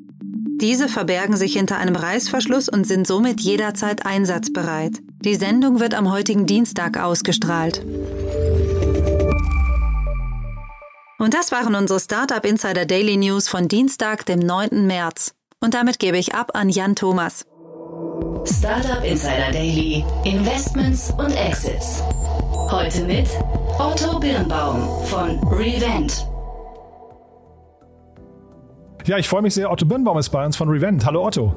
Diese 0.64 0.88
verbergen 0.88 1.36
sich 1.36 1.52
hinter 1.52 1.78
einem 1.78 1.98
Reißverschluss 1.98 2.70
und 2.70 2.88
sind 2.88 3.06
somit 3.06 3.42
jederzeit 3.42 4.06
einsatzbereit. 4.06 4.94
Die 5.20 5.36
Sendung 5.36 5.82
wird 5.82 5.94
am 5.94 6.10
heutigen 6.10 6.46
Dienstag 6.46 6.98
ausgestrahlt. 6.98 7.86
Und 11.20 11.34
das 11.34 11.52
waren 11.52 11.76
unsere 11.76 12.00
Startup 12.00 12.46
Insider 12.46 12.86
Daily 12.86 13.18
News 13.18 13.50
von 13.50 13.68
Dienstag, 13.68 14.26
dem 14.26 14.40
9. 14.40 14.88
März. 14.88 15.34
Und 15.60 15.74
damit 15.74 16.00
gebe 16.00 16.18
ich 16.18 16.34
ab 16.34 16.52
an 16.54 16.70
Jan 16.70 16.96
Thomas. 16.96 17.44
Startup 18.46 19.04
Insider 19.04 19.52
Daily, 19.52 20.06
Investments 20.24 21.12
und 21.18 21.36
Exits. 21.36 22.02
Heute 22.72 23.04
mit 23.04 23.28
Otto 23.78 24.18
Birnbaum 24.18 25.06
von 25.08 25.40
Revent. 25.50 26.26
Ja, 29.06 29.18
ich 29.18 29.28
freue 29.28 29.42
mich 29.42 29.54
sehr. 29.54 29.70
Otto 29.70 29.86
Birnbaum 29.86 30.18
ist 30.18 30.30
bei 30.30 30.46
uns 30.46 30.56
von 30.56 30.70
Revent. 30.70 31.06
Hallo 31.06 31.26
Otto. 31.26 31.54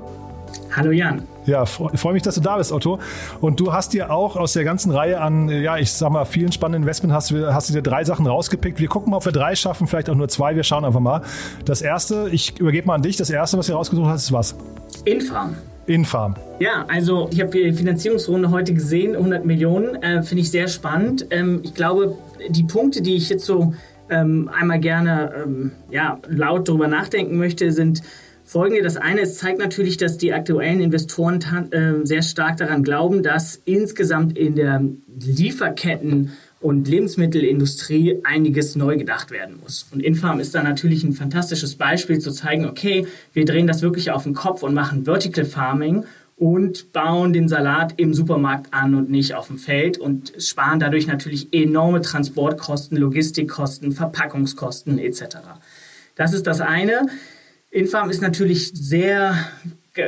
Hallo 0.75 0.91
Jan. 0.91 1.23
Ja, 1.45 1.62
ich 1.62 2.00
freue 2.00 2.12
mich, 2.12 2.23
dass 2.23 2.35
du 2.35 2.41
da 2.41 2.57
bist, 2.57 2.73
Otto. 2.73 2.99
Und 3.41 3.61
du 3.61 3.73
hast 3.73 3.93
dir 3.93 4.11
auch 4.11 4.35
aus 4.35 4.55
der 4.55 4.65
ganzen 4.65 4.91
Reihe 4.91 5.21
an, 5.21 5.49
ja, 5.49 5.76
ich 5.79 5.93
sag 5.93 6.11
mal, 6.11 6.25
vielen 6.25 6.50
spannenden 6.50 6.83
Investments 6.83 7.15
hast, 7.15 7.33
hast 7.33 7.69
du 7.69 7.75
dir 7.75 7.83
drei 7.83 8.03
Sachen 8.03 8.26
rausgepickt. 8.26 8.81
Wir 8.81 8.88
gucken 8.88 9.12
mal, 9.12 9.19
ob 9.19 9.25
wir 9.25 9.33
drei 9.33 9.55
schaffen, 9.55 9.87
vielleicht 9.87 10.11
auch 10.11 10.17
nur 10.17 10.29
zwei. 10.29 10.57
Wir 10.57 10.65
schauen 10.65 10.85
einfach 10.85 10.99
mal. 10.99 11.23
Das 11.65 11.83
erste, 11.83 12.29
ich 12.33 12.59
übergebe 12.59 12.88
mal 12.88 12.95
an 12.95 13.03
dich. 13.03 13.17
Das 13.17 13.31
erste, 13.31 13.57
was 13.59 13.69
du 13.69 13.75
rausgesucht 13.75 14.09
hast, 14.09 14.25
ist 14.25 14.33
was? 14.33 14.57
Infarm. 15.05 15.55
Infarm. 15.87 16.35
Ja, 16.59 16.85
also 16.88 17.29
ich 17.31 17.41
habe 17.41 17.53
die 17.53 17.73
Finanzierungsrunde 17.73 18.50
heute 18.50 18.75
gesehen, 18.75 19.15
100 19.15 19.45
Millionen, 19.45 20.03
äh, 20.03 20.25
finde 20.25 20.43
ich 20.43 20.50
sehr 20.50 20.67
spannend. 20.67 21.26
Ähm, 21.31 21.61
ich 21.62 21.75
glaube, 21.75 22.19
die 22.49 22.65
Punkte, 22.65 23.03
die 23.03 23.15
ich 23.15 23.29
jetzt 23.29 23.45
so 23.45 23.73
ähm, 24.11 24.49
einmal 24.53 24.81
gerne 24.81 25.33
ähm, 25.45 25.73
ja, 25.91 26.21
laut 26.29 26.69
darüber 26.69 26.89
nachdenken 26.89 27.37
möchte, 27.37 27.73
sind 27.73 28.03
folgende. 28.45 28.83
Das 28.83 28.97
eine, 28.97 29.23
es 29.23 29.39
zeigt 29.39 29.59
natürlich, 29.59 29.97
dass 29.97 30.19
die 30.19 30.33
aktuellen 30.33 30.81
Investoren 30.81 31.41
äh, 31.73 32.07
sehr 32.07 32.23
stark 32.23 32.57
daran 32.57 32.83
glauben, 32.83 33.23
dass 33.23 33.61
insgesamt 33.65 34.39
in 34.39 34.55
der 34.55 34.83
Lieferketten 35.19 36.33
und 36.61 36.89
Lebensmittelindustrie 36.89 38.21
einiges 38.25 38.77
neu 38.77 38.97
gedacht 38.97 39.31
werden 39.31 39.59
muss. 39.61 39.87
Und 39.93 40.03
Infarm 40.03 40.41
ist 40.41 40.55
da 40.55 40.63
natürlich 40.63 41.05
ein 41.05 41.13
fantastisches 41.13 41.77
Beispiel 41.77 42.19
zu 42.19 42.31
zeigen, 42.31 42.65
okay, 42.67 43.07
wir 43.33 43.45
drehen 43.45 43.67
das 43.67 43.83
wirklich 43.83 44.11
auf 44.11 44.23
den 44.23 44.35
Kopf 44.35 44.63
und 44.63 44.75
machen 44.75 45.05
Vertical 45.05 45.45
Farming 45.45 46.05
und 46.37 46.93
bauen 46.93 47.33
den 47.33 47.49
Salat 47.49 47.95
im 47.97 48.12
Supermarkt 48.12 48.73
an 48.75 48.95
und 48.95 49.11
nicht 49.11 49.35
auf 49.35 49.47
dem 49.47 49.57
Feld 49.57 49.97
und 49.97 50.35
sparen 50.38 50.78
dadurch 50.78 51.07
natürlich 51.07 51.52
enorme 51.52 52.02
Transportkosten, 52.02 52.99
Logistikkosten, 52.99 53.93
Verpackungskosten 53.93 54.99
etc. 54.99 55.38
Das 56.14 56.35
ist 56.35 56.47
das 56.47 56.61
eine. 56.61 57.07
Infarm 57.71 58.11
ist 58.11 58.21
natürlich 58.21 58.73
sehr 58.75 59.35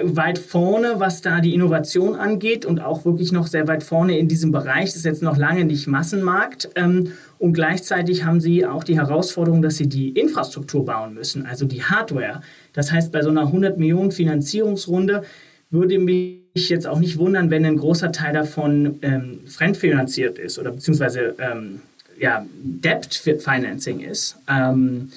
weit 0.02 0.38
vorne, 0.38 0.94
was 0.98 1.22
da 1.22 1.40
die 1.40 1.54
Innovation 1.54 2.14
angeht 2.14 2.66
und 2.66 2.80
auch 2.80 3.06
wirklich 3.06 3.32
noch 3.32 3.46
sehr 3.46 3.66
weit 3.66 3.82
vorne 3.82 4.18
in 4.18 4.28
diesem 4.28 4.52
Bereich. 4.52 4.86
Das 4.86 4.96
ist 4.96 5.04
jetzt 5.04 5.22
noch 5.22 5.38
lange 5.38 5.64
nicht 5.64 5.86
Massenmarkt. 5.86 6.68
Ähm, 6.74 7.12
und 7.38 7.54
gleichzeitig 7.54 8.24
haben 8.24 8.40
sie 8.40 8.66
auch 8.66 8.84
die 8.84 8.98
Herausforderung, 8.98 9.62
dass 9.62 9.76
sie 9.76 9.88
die 9.88 10.10
Infrastruktur 10.10 10.84
bauen 10.84 11.14
müssen, 11.14 11.46
also 11.46 11.64
die 11.64 11.84
Hardware. 11.84 12.42
Das 12.74 12.92
heißt, 12.92 13.12
bei 13.12 13.22
so 13.22 13.30
einer 13.30 13.46
100 13.46 13.78
Millionen 13.78 14.10
Finanzierungsrunde 14.10 15.22
würde 15.70 15.98
mich 15.98 16.40
jetzt 16.54 16.86
auch 16.86 16.98
nicht 16.98 17.18
wundern, 17.18 17.50
wenn 17.50 17.64
ein 17.64 17.76
großer 17.76 18.12
Teil 18.12 18.32
davon 18.32 18.98
ähm, 19.02 19.40
fremdfinanziert 19.46 20.38
ist 20.38 20.58
oder 20.58 20.72
beziehungsweise 20.72 21.34
ähm, 21.38 21.80
ja, 22.18 22.44
Debt 22.62 23.14
Financing 23.14 24.00
ist. 24.00 24.36
Ähm, 24.48 25.10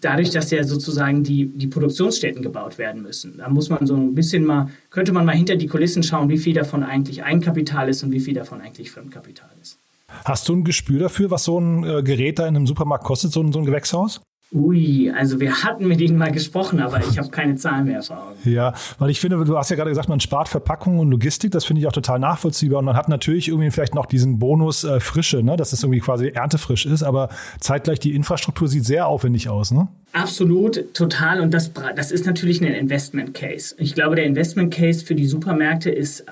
dadurch, 0.00 0.30
dass 0.30 0.50
ja 0.50 0.64
sozusagen 0.64 1.22
die, 1.22 1.46
die 1.46 1.68
Produktionsstätten 1.68 2.42
gebaut 2.42 2.76
werden 2.78 3.02
müssen. 3.02 3.38
Da 3.38 3.48
muss 3.48 3.70
man 3.70 3.86
so 3.86 3.94
ein 3.96 4.14
bisschen 4.14 4.44
mal, 4.44 4.68
könnte 4.90 5.12
man 5.12 5.24
mal 5.24 5.36
hinter 5.36 5.56
die 5.56 5.68
Kulissen 5.68 6.02
schauen, 6.02 6.28
wie 6.28 6.38
viel 6.38 6.54
davon 6.54 6.82
eigentlich 6.82 7.22
Eigenkapital 7.22 7.88
ist 7.88 8.02
und 8.02 8.10
wie 8.10 8.20
viel 8.20 8.34
davon 8.34 8.60
eigentlich 8.60 8.90
Fremdkapital 8.90 9.50
ist. 9.60 9.78
Hast 10.24 10.48
du 10.48 10.56
ein 10.56 10.64
Gespür 10.64 10.98
dafür, 10.98 11.30
was 11.30 11.44
so 11.44 11.58
ein 11.58 11.84
äh, 11.84 12.02
Gerät 12.02 12.38
da 12.38 12.46
in 12.46 12.56
einem 12.56 12.66
Supermarkt 12.66 13.04
kostet, 13.04 13.32
so 13.32 13.42
ein, 13.42 13.52
so 13.52 13.60
ein 13.60 13.64
Gewächshaus? 13.64 14.20
Ui, 14.54 15.10
also 15.10 15.40
wir 15.40 15.62
hatten 15.62 15.88
mit 15.88 16.00
ihnen 16.02 16.18
mal 16.18 16.30
gesprochen, 16.30 16.80
aber 16.80 17.00
ich 17.00 17.18
habe 17.18 17.30
keine 17.30 17.54
Zahlen 17.54 17.86
mehr 17.86 18.02
vor 18.02 18.18
Augen. 18.18 18.36
Ja, 18.44 18.74
weil 18.98 19.08
ich 19.08 19.18
finde, 19.18 19.42
du 19.42 19.56
hast 19.56 19.70
ja 19.70 19.76
gerade 19.76 19.88
gesagt, 19.88 20.10
man 20.10 20.20
spart 20.20 20.48
Verpackung 20.48 20.98
und 20.98 21.10
Logistik, 21.10 21.52
das 21.52 21.64
finde 21.64 21.80
ich 21.80 21.86
auch 21.86 21.92
total 21.92 22.18
nachvollziehbar 22.18 22.80
und 22.80 22.84
man 22.84 22.94
hat 22.94 23.08
natürlich 23.08 23.48
irgendwie 23.48 23.70
vielleicht 23.70 23.94
noch 23.94 24.04
diesen 24.04 24.38
Bonus 24.38 24.84
äh, 24.84 25.00
Frische, 25.00 25.42
ne, 25.42 25.56
dass 25.56 25.72
es 25.72 25.82
irgendwie 25.82 26.00
quasi 26.00 26.28
erntefrisch 26.28 26.84
ist, 26.84 27.02
aber 27.02 27.30
zeitgleich 27.60 27.98
die 27.98 28.14
Infrastruktur 28.14 28.68
sieht 28.68 28.84
sehr 28.84 29.06
aufwendig 29.06 29.48
aus, 29.48 29.70
ne? 29.70 29.88
Absolut, 30.12 30.92
total 30.92 31.40
und 31.40 31.54
das, 31.54 31.70
das 31.96 32.12
ist 32.12 32.26
natürlich 32.26 32.60
ein 32.60 32.66
Investment 32.66 33.32
Case. 33.32 33.74
Ich 33.78 33.94
glaube, 33.94 34.16
der 34.16 34.26
Investment 34.26 34.74
Case 34.74 35.02
für 35.02 35.14
die 35.14 35.26
Supermärkte 35.26 35.90
ist 35.90 36.20
äh, 36.20 36.24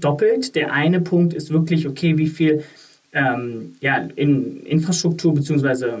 doppelt. 0.00 0.56
Der 0.56 0.72
eine 0.72 1.00
Punkt 1.00 1.32
ist 1.32 1.50
wirklich, 1.50 1.86
okay, 1.86 2.18
wie 2.18 2.26
viel 2.26 2.64
ähm, 3.12 3.74
ja, 3.80 3.98
in 4.16 4.62
Infrastruktur 4.66 5.32
beziehungsweise 5.32 6.00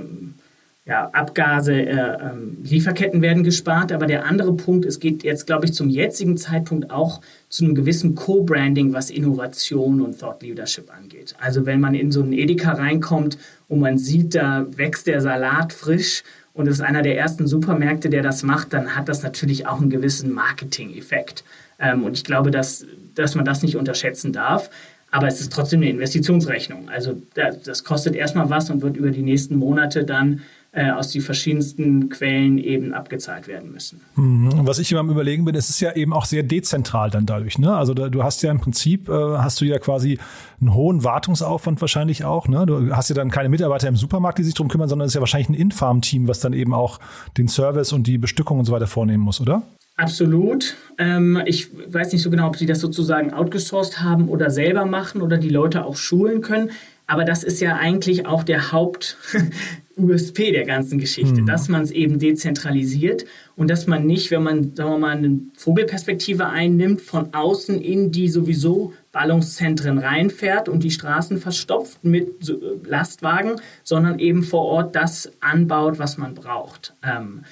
ja, 0.86 1.08
Abgase, 1.12 1.74
äh, 1.74 1.90
ähm, 1.90 2.58
Lieferketten 2.62 3.20
werden 3.20 3.42
gespart. 3.42 3.90
Aber 3.90 4.06
der 4.06 4.24
andere 4.24 4.54
Punkt, 4.54 4.84
es 4.84 5.00
geht 5.00 5.24
jetzt, 5.24 5.46
glaube 5.46 5.64
ich, 5.64 5.74
zum 5.74 5.88
jetzigen 5.88 6.36
Zeitpunkt 6.36 6.92
auch 6.92 7.20
zu 7.48 7.64
einem 7.64 7.74
gewissen 7.74 8.14
Co-Branding, 8.14 8.92
was 8.92 9.10
Innovation 9.10 10.00
und 10.00 10.18
Thought 10.20 10.42
Leadership 10.42 10.88
angeht. 10.96 11.34
Also 11.40 11.66
wenn 11.66 11.80
man 11.80 11.94
in 11.94 12.12
so 12.12 12.22
einen 12.22 12.32
Edeka 12.32 12.72
reinkommt 12.72 13.36
und 13.68 13.80
man 13.80 13.98
sieht, 13.98 14.36
da 14.36 14.64
wächst 14.76 15.08
der 15.08 15.20
Salat 15.20 15.72
frisch 15.72 16.22
und 16.52 16.68
es 16.68 16.76
ist 16.76 16.82
einer 16.82 17.02
der 17.02 17.18
ersten 17.18 17.48
Supermärkte, 17.48 18.08
der 18.08 18.22
das 18.22 18.44
macht, 18.44 18.72
dann 18.72 18.94
hat 18.94 19.08
das 19.08 19.24
natürlich 19.24 19.66
auch 19.66 19.80
einen 19.80 19.90
gewissen 19.90 20.32
Marketing-Effekt. 20.32 21.42
Ähm, 21.80 22.04
und 22.04 22.16
ich 22.16 22.22
glaube, 22.22 22.52
dass, 22.52 22.86
dass 23.16 23.34
man 23.34 23.44
das 23.44 23.64
nicht 23.64 23.76
unterschätzen 23.76 24.32
darf. 24.32 24.70
Aber 25.10 25.28
es 25.28 25.40
ist 25.40 25.52
trotzdem 25.52 25.80
eine 25.80 25.90
Investitionsrechnung. 25.90 26.88
Also 26.90 27.20
das 27.34 27.84
kostet 27.84 28.16
erstmal 28.16 28.50
was 28.50 28.70
und 28.70 28.82
wird 28.82 28.96
über 28.96 29.10
die 29.10 29.22
nächsten 29.22 29.56
Monate 29.56 30.04
dann 30.04 30.42
äh, 30.76 30.90
aus 30.90 31.10
den 31.10 31.22
verschiedensten 31.22 32.10
Quellen 32.10 32.58
eben 32.58 32.92
abgezahlt 32.92 33.48
werden 33.48 33.72
müssen. 33.72 34.02
Mhm. 34.14 34.50
Was 34.66 34.78
ich 34.78 34.92
immer 34.92 35.00
am 35.00 35.10
Überlegen 35.10 35.46
bin, 35.46 35.54
es 35.54 35.70
ist 35.70 35.80
ja 35.80 35.96
eben 35.96 36.12
auch 36.12 36.26
sehr 36.26 36.42
dezentral 36.42 37.08
dann 37.08 37.24
dadurch. 37.24 37.58
Ne? 37.58 37.74
Also 37.74 37.94
da, 37.94 38.10
du 38.10 38.22
hast 38.22 38.42
ja 38.42 38.50
im 38.50 38.60
Prinzip, 38.60 39.08
äh, 39.08 39.12
hast 39.12 39.58
du 39.60 39.64
ja 39.64 39.78
quasi 39.78 40.18
einen 40.60 40.74
hohen 40.74 41.02
Wartungsaufwand 41.02 41.80
wahrscheinlich 41.80 42.24
auch. 42.24 42.46
Ne? 42.46 42.66
Du 42.66 42.94
hast 42.94 43.08
ja 43.08 43.14
dann 43.14 43.30
keine 43.30 43.48
Mitarbeiter 43.48 43.88
im 43.88 43.96
Supermarkt, 43.96 44.38
die 44.38 44.42
sich 44.42 44.52
darum 44.52 44.68
kümmern, 44.68 44.90
sondern 44.90 45.06
es 45.06 45.12
ist 45.12 45.14
ja 45.14 45.20
wahrscheinlich 45.20 45.48
ein 45.48 45.54
Infarm-Team, 45.54 46.28
was 46.28 46.40
dann 46.40 46.52
eben 46.52 46.74
auch 46.74 47.00
den 47.38 47.48
Service 47.48 47.94
und 47.94 48.06
die 48.06 48.18
Bestückung 48.18 48.58
und 48.58 48.66
so 48.66 48.72
weiter 48.72 48.86
vornehmen 48.86 49.22
muss, 49.22 49.40
oder? 49.40 49.62
Absolut. 49.96 50.76
Ähm, 50.98 51.40
ich 51.46 51.70
weiß 51.90 52.12
nicht 52.12 52.20
so 52.20 52.28
genau, 52.28 52.48
ob 52.48 52.56
sie 52.56 52.66
das 52.66 52.80
sozusagen 52.80 53.32
outgesourced 53.32 54.02
haben 54.02 54.28
oder 54.28 54.50
selber 54.50 54.84
machen 54.84 55.22
oder 55.22 55.38
die 55.38 55.48
Leute 55.48 55.86
auch 55.86 55.96
schulen 55.96 56.42
können. 56.42 56.70
Aber 57.06 57.24
das 57.24 57.44
ist 57.44 57.60
ja 57.60 57.76
eigentlich 57.76 58.26
auch 58.26 58.42
der 58.42 58.72
Haupt, 58.72 59.16
USP 59.98 60.52
der 60.52 60.64
ganzen 60.64 60.98
Geschichte, 60.98 61.42
mhm. 61.42 61.46
dass 61.46 61.68
man 61.68 61.82
es 61.82 61.90
eben 61.90 62.18
dezentralisiert 62.18 63.24
und 63.56 63.70
dass 63.70 63.86
man 63.86 64.06
nicht, 64.06 64.30
wenn 64.30 64.42
man, 64.42 64.74
sagen 64.74 64.90
wir 64.90 64.98
mal, 64.98 65.16
eine 65.16 65.40
Vogelperspektive 65.56 66.46
einnimmt, 66.46 67.00
von 67.00 67.32
außen 67.32 67.80
in 67.80 68.12
die 68.12 68.28
sowieso 68.28 68.92
Ballungszentren 69.12 69.98
reinfährt 69.98 70.68
und 70.68 70.84
die 70.84 70.90
Straßen 70.90 71.38
verstopft 71.38 72.04
mit 72.04 72.48
äh, 72.48 72.54
Lastwagen, 72.88 73.56
sondern 73.82 74.18
eben 74.18 74.42
vor 74.42 74.64
Ort 74.66 74.94
das 74.94 75.32
anbaut, 75.40 75.98
was 75.98 76.18
man 76.18 76.34
braucht. 76.34 76.94
Ähm, 77.02 77.42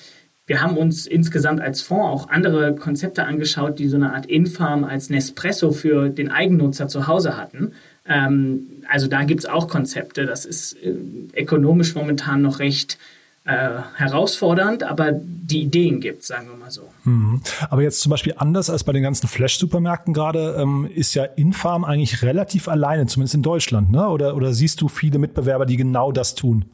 wir 0.46 0.60
haben 0.60 0.76
uns 0.76 1.06
insgesamt 1.06 1.62
als 1.62 1.80
Fonds 1.80 2.04
auch 2.04 2.28
andere 2.28 2.74
Konzepte 2.74 3.24
angeschaut, 3.24 3.78
die 3.78 3.88
so 3.88 3.96
eine 3.96 4.12
Art 4.12 4.26
Infarm 4.26 4.84
als 4.84 5.08
Nespresso 5.08 5.70
für 5.70 6.10
den 6.10 6.30
Eigennutzer 6.30 6.86
zu 6.86 7.06
Hause 7.06 7.38
hatten. 7.38 7.72
Ähm, 8.06 8.82
also 8.88 9.06
da 9.06 9.25
gibt 9.25 9.40
es 9.40 9.46
auch 9.46 9.68
Konzepte. 9.68 10.26
Das 10.26 10.44
ist 10.44 10.75
äh, 10.75 10.94
ökonomisch 11.37 11.94
momentan 11.94 12.42
noch 12.42 12.58
recht 12.58 12.99
äh, 13.44 13.68
herausfordernd, 13.96 14.84
aber 14.84 15.12
die 15.12 15.62
Ideen 15.62 16.00
gibt 16.00 16.23
es, 16.23 16.28
sagen 16.28 16.49
wir 16.49 16.56
mal 16.56 16.70
so. 16.70 16.88
Mhm. 17.04 17.42
Aber 17.68 17.82
jetzt 17.82 18.00
zum 18.00 18.11
Beispiel 18.11 18.34
anders 18.38 18.70
als 18.70 18.84
bei 18.84 18.92
den 18.92 19.02
ganzen 19.02 19.28
Flash-Supermärkten 19.28 20.14
gerade, 20.14 20.56
ähm, 20.58 20.88
ist 20.92 21.14
ja 21.14 21.25
Infarm 21.25 21.84
eigentlich 21.84 22.23
relativ 22.23 22.68
alleine, 22.68 23.06
zumindest 23.06 23.34
in 23.34 23.42
Deutschland, 23.42 23.90
ne? 23.90 24.08
Oder, 24.08 24.34
oder 24.34 24.54
siehst 24.54 24.80
du 24.80 24.88
viele 24.88 25.18
Mitbewerber, 25.18 25.66
die 25.66 25.76
genau 25.76 26.11
das 26.11 26.34
tun? 26.34 26.64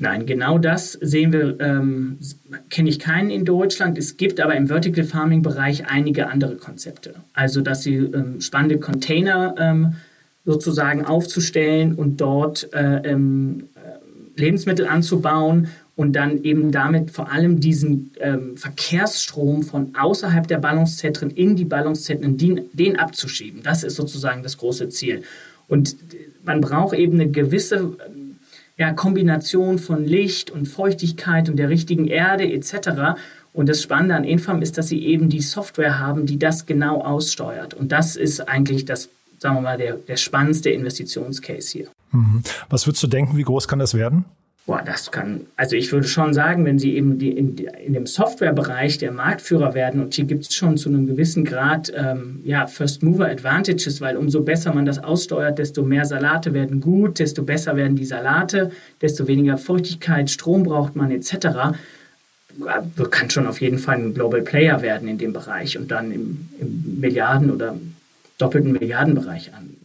Nein, 0.00 0.26
genau 0.26 0.58
das 0.58 0.92
sehen 0.92 1.32
wir, 1.32 1.58
ähm, 1.60 2.18
kenne 2.70 2.88
ich 2.88 2.98
keinen 2.98 3.30
in 3.30 3.44
Deutschland. 3.44 3.98
Es 3.98 4.16
gibt 4.16 4.38
aber 4.38 4.54
im 4.54 4.68
Vertical 4.68 5.04
Farming 5.04 5.42
Bereich 5.42 5.86
einige 5.88 6.28
andere 6.28 6.56
Konzepte. 6.56 7.14
Also, 7.32 7.62
dass 7.62 7.82
sie 7.82 7.96
ähm, 7.96 8.40
spannende 8.40 8.78
Container 8.78 9.54
ähm, 9.58 9.94
sozusagen 10.48 11.04
aufzustellen 11.04 11.94
und 11.94 12.22
dort 12.22 12.72
äh, 12.72 13.10
ähm, 13.10 13.64
Lebensmittel 14.34 14.86
anzubauen 14.86 15.68
und 15.94 16.14
dann 16.14 16.42
eben 16.42 16.72
damit 16.72 17.10
vor 17.10 17.30
allem 17.30 17.60
diesen 17.60 18.12
ähm, 18.18 18.56
Verkehrsstrom 18.56 19.62
von 19.62 19.94
außerhalb 19.94 20.48
der 20.48 20.56
Ballungszentren 20.56 21.28
in 21.28 21.54
die 21.54 21.66
Ballungszentren, 21.66 22.38
den, 22.38 22.62
den 22.72 22.98
abzuschieben. 22.98 23.62
Das 23.62 23.84
ist 23.84 23.96
sozusagen 23.96 24.42
das 24.42 24.56
große 24.56 24.88
Ziel. 24.88 25.22
Und 25.66 25.96
man 26.46 26.62
braucht 26.62 26.96
eben 26.96 27.20
eine 27.20 27.30
gewisse 27.30 27.98
ja, 28.78 28.94
Kombination 28.94 29.78
von 29.78 30.02
Licht 30.02 30.50
und 30.50 30.64
Feuchtigkeit 30.64 31.50
und 31.50 31.56
der 31.56 31.68
richtigen 31.68 32.06
Erde 32.06 32.50
etc. 32.50 33.18
Und 33.52 33.68
das 33.68 33.82
Spannende 33.82 34.14
an 34.14 34.24
Infam 34.24 34.62
ist, 34.62 34.78
dass 34.78 34.88
sie 34.88 35.04
eben 35.04 35.28
die 35.28 35.42
Software 35.42 35.98
haben, 35.98 36.24
die 36.24 36.38
das 36.38 36.64
genau 36.64 37.02
aussteuert. 37.02 37.74
Und 37.74 37.92
das 37.92 38.16
ist 38.16 38.48
eigentlich 38.48 38.86
das, 38.86 39.10
sagen 39.38 39.56
wir 39.56 39.62
mal, 39.62 39.78
der, 39.78 39.94
der 39.94 40.16
spannendste 40.16 40.70
Investitionscase 40.70 41.72
hier. 41.72 41.88
Mhm. 42.12 42.42
Was 42.68 42.86
würdest 42.86 43.02
du 43.02 43.06
denken, 43.06 43.36
wie 43.36 43.42
groß 43.42 43.68
kann 43.68 43.78
das 43.78 43.94
werden? 43.94 44.24
Boah, 44.68 44.82
das 44.84 45.10
kann, 45.10 45.46
also 45.56 45.76
ich 45.76 45.90
würde 45.92 46.06
schon 46.06 46.34
sagen, 46.34 46.66
wenn 46.66 46.78
sie 46.78 46.94
eben 46.94 47.18
die, 47.18 47.30
in, 47.30 47.56
in 47.56 47.94
dem 47.94 48.06
Softwarebereich 48.06 48.98
der 48.98 49.12
Marktführer 49.12 49.72
werden, 49.72 49.98
und 50.02 50.12
hier 50.12 50.26
gibt 50.26 50.42
es 50.42 50.54
schon 50.54 50.76
zu 50.76 50.90
einem 50.90 51.06
gewissen 51.06 51.46
Grad 51.46 51.90
ähm, 51.96 52.42
ja, 52.44 52.66
First 52.66 53.02
Mover 53.02 53.30
Advantages, 53.30 54.02
weil 54.02 54.18
umso 54.18 54.42
besser 54.42 54.74
man 54.74 54.84
das 54.84 54.98
aussteuert, 55.02 55.58
desto 55.58 55.84
mehr 55.84 56.04
Salate 56.04 56.52
werden 56.52 56.82
gut, 56.82 57.18
desto 57.18 57.44
besser 57.44 57.76
werden 57.76 57.96
die 57.96 58.04
Salate, 58.04 58.70
desto 59.00 59.26
weniger 59.26 59.56
Feuchtigkeit, 59.56 60.28
Strom 60.28 60.64
braucht 60.64 60.96
man 60.96 61.12
etc. 61.12 61.78
Kann 63.10 63.30
schon 63.30 63.46
auf 63.46 63.62
jeden 63.62 63.78
Fall 63.78 63.96
ein 63.96 64.12
Global 64.12 64.42
Player 64.42 64.82
werden 64.82 65.08
in 65.08 65.16
dem 65.16 65.32
Bereich 65.32 65.78
und 65.78 65.90
dann 65.90 66.12
im, 66.12 66.50
im 66.60 67.00
Milliarden- 67.00 67.50
oder 67.50 67.74
doppelten 68.38 68.72
Milliardenbereich 68.72 69.52
an. 69.54 69.76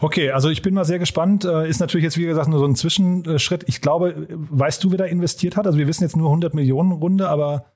Okay, 0.00 0.30
also 0.30 0.48
ich 0.48 0.62
bin 0.62 0.74
mal 0.74 0.84
sehr 0.84 0.98
gespannt. 0.98 1.44
Äh, 1.44 1.68
ist 1.68 1.80
natürlich 1.80 2.04
jetzt, 2.04 2.18
wie 2.18 2.26
gesagt, 2.26 2.48
nur 2.48 2.60
so 2.60 2.66
ein 2.66 2.76
Zwischenschritt. 2.76 3.64
Ich 3.66 3.80
glaube, 3.80 4.28
weißt 4.30 4.82
du, 4.82 4.90
wer 4.90 4.98
da 4.98 5.04
investiert 5.04 5.56
hat? 5.56 5.66
Also 5.66 5.78
wir 5.78 5.88
wissen 5.88 6.04
jetzt 6.04 6.16
nur 6.16 6.28
100 6.28 6.54
Millionen 6.54 6.92
Runde, 6.92 7.28
aber... 7.28 7.72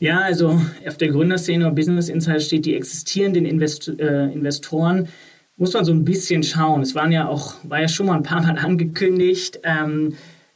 Ja, 0.00 0.20
also 0.20 0.60
auf 0.86 0.96
der 0.98 1.08
Gründerszene 1.08 1.66
und 1.68 1.74
Business 1.74 2.08
Insight 2.08 2.42
steht, 2.42 2.66
die 2.66 2.74
existierenden 2.74 3.46
Invest 3.46 3.88
äh, 3.88 4.26
Investoren 4.26 5.08
muss 5.56 5.72
man 5.72 5.84
so 5.84 5.92
ein 5.92 6.04
bisschen 6.04 6.42
schauen. 6.42 6.82
Es 6.82 6.94
waren 6.94 7.12
ja 7.12 7.28
auch, 7.28 7.54
war 7.62 7.80
ja 7.80 7.88
schon 7.88 8.06
mal 8.06 8.16
ein 8.16 8.22
paar 8.22 8.42
Mal 8.42 8.58
angekündigt. 8.58 9.60
Ähm, 9.62 10.14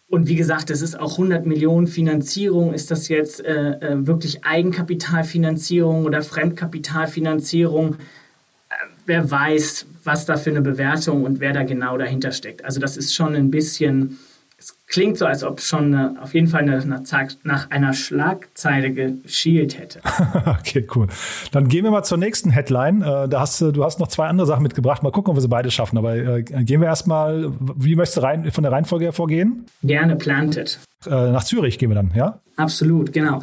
und 0.08 0.26
wie 0.26 0.36
gesagt, 0.36 0.70
es 0.70 0.82
ist 0.82 0.98
auch 0.98 1.12
100 1.12 1.46
Millionen 1.46 1.86
Finanzierung. 1.86 2.72
Ist 2.72 2.90
das 2.90 3.08
jetzt 3.08 3.44
äh, 3.44 3.72
äh 3.72 4.06
wirklich 4.06 4.44
Eigenkapitalfinanzierung 4.44 6.04
oder 6.04 6.22
Fremdkapitalfinanzierung? 6.22 7.96
Wer 9.08 9.30
weiß, 9.30 9.86
was 10.04 10.26
da 10.26 10.36
für 10.36 10.50
eine 10.50 10.62
Bewertung 10.62 11.24
und 11.24 11.40
wer 11.40 11.52
da 11.52 11.64
genau 11.64 11.98
dahinter 11.98 12.32
steckt. 12.32 12.64
Also 12.64 12.80
das 12.80 12.96
ist 12.96 13.14
schon 13.14 13.34
ein 13.34 13.50
bisschen, 13.50 14.18
es 14.58 14.76
klingt 14.86 15.18
so, 15.18 15.26
als 15.26 15.44
ob 15.44 15.60
schon 15.60 15.94
eine, 15.94 16.22
auf 16.22 16.34
jeden 16.34 16.46
Fall 16.46 16.62
eine, 16.62 17.02
nach 17.42 17.70
einer 17.70 17.92
Schlagzeile 17.92 18.92
geschielt 18.92 19.78
hätte. 19.78 20.00
okay, 20.46 20.86
cool. 20.94 21.08
Dann 21.52 21.68
gehen 21.68 21.84
wir 21.84 21.90
mal 21.90 22.04
zur 22.04 22.18
nächsten 22.18 22.50
Headline. 22.50 23.02
Äh, 23.02 23.28
da 23.28 23.40
hast 23.40 23.60
du, 23.60 23.72
du 23.72 23.84
hast 23.84 24.00
noch 24.00 24.08
zwei 24.08 24.28
andere 24.28 24.46
Sachen 24.46 24.62
mitgebracht. 24.62 25.02
Mal 25.02 25.12
gucken, 25.12 25.30
ob 25.30 25.36
wir 25.36 25.40
sie 25.40 25.48
beide 25.48 25.70
schaffen. 25.70 25.98
Aber 25.98 26.14
äh, 26.14 26.42
gehen 26.42 26.80
wir 26.80 26.88
erstmal, 26.88 27.52
wie 27.76 27.96
möchtest 27.96 28.18
du 28.18 28.22
rein, 28.22 28.50
von 28.50 28.62
der 28.62 28.72
Reihenfolge 28.72 29.06
her 29.06 29.12
vorgehen? 29.12 29.66
Gerne 29.82 30.16
planted. 30.16 30.78
Äh, 31.06 31.10
nach 31.10 31.44
Zürich 31.44 31.78
gehen 31.78 31.90
wir 31.90 31.94
dann, 31.94 32.12
ja? 32.14 32.40
Absolut, 32.56 33.12
genau. 33.12 33.40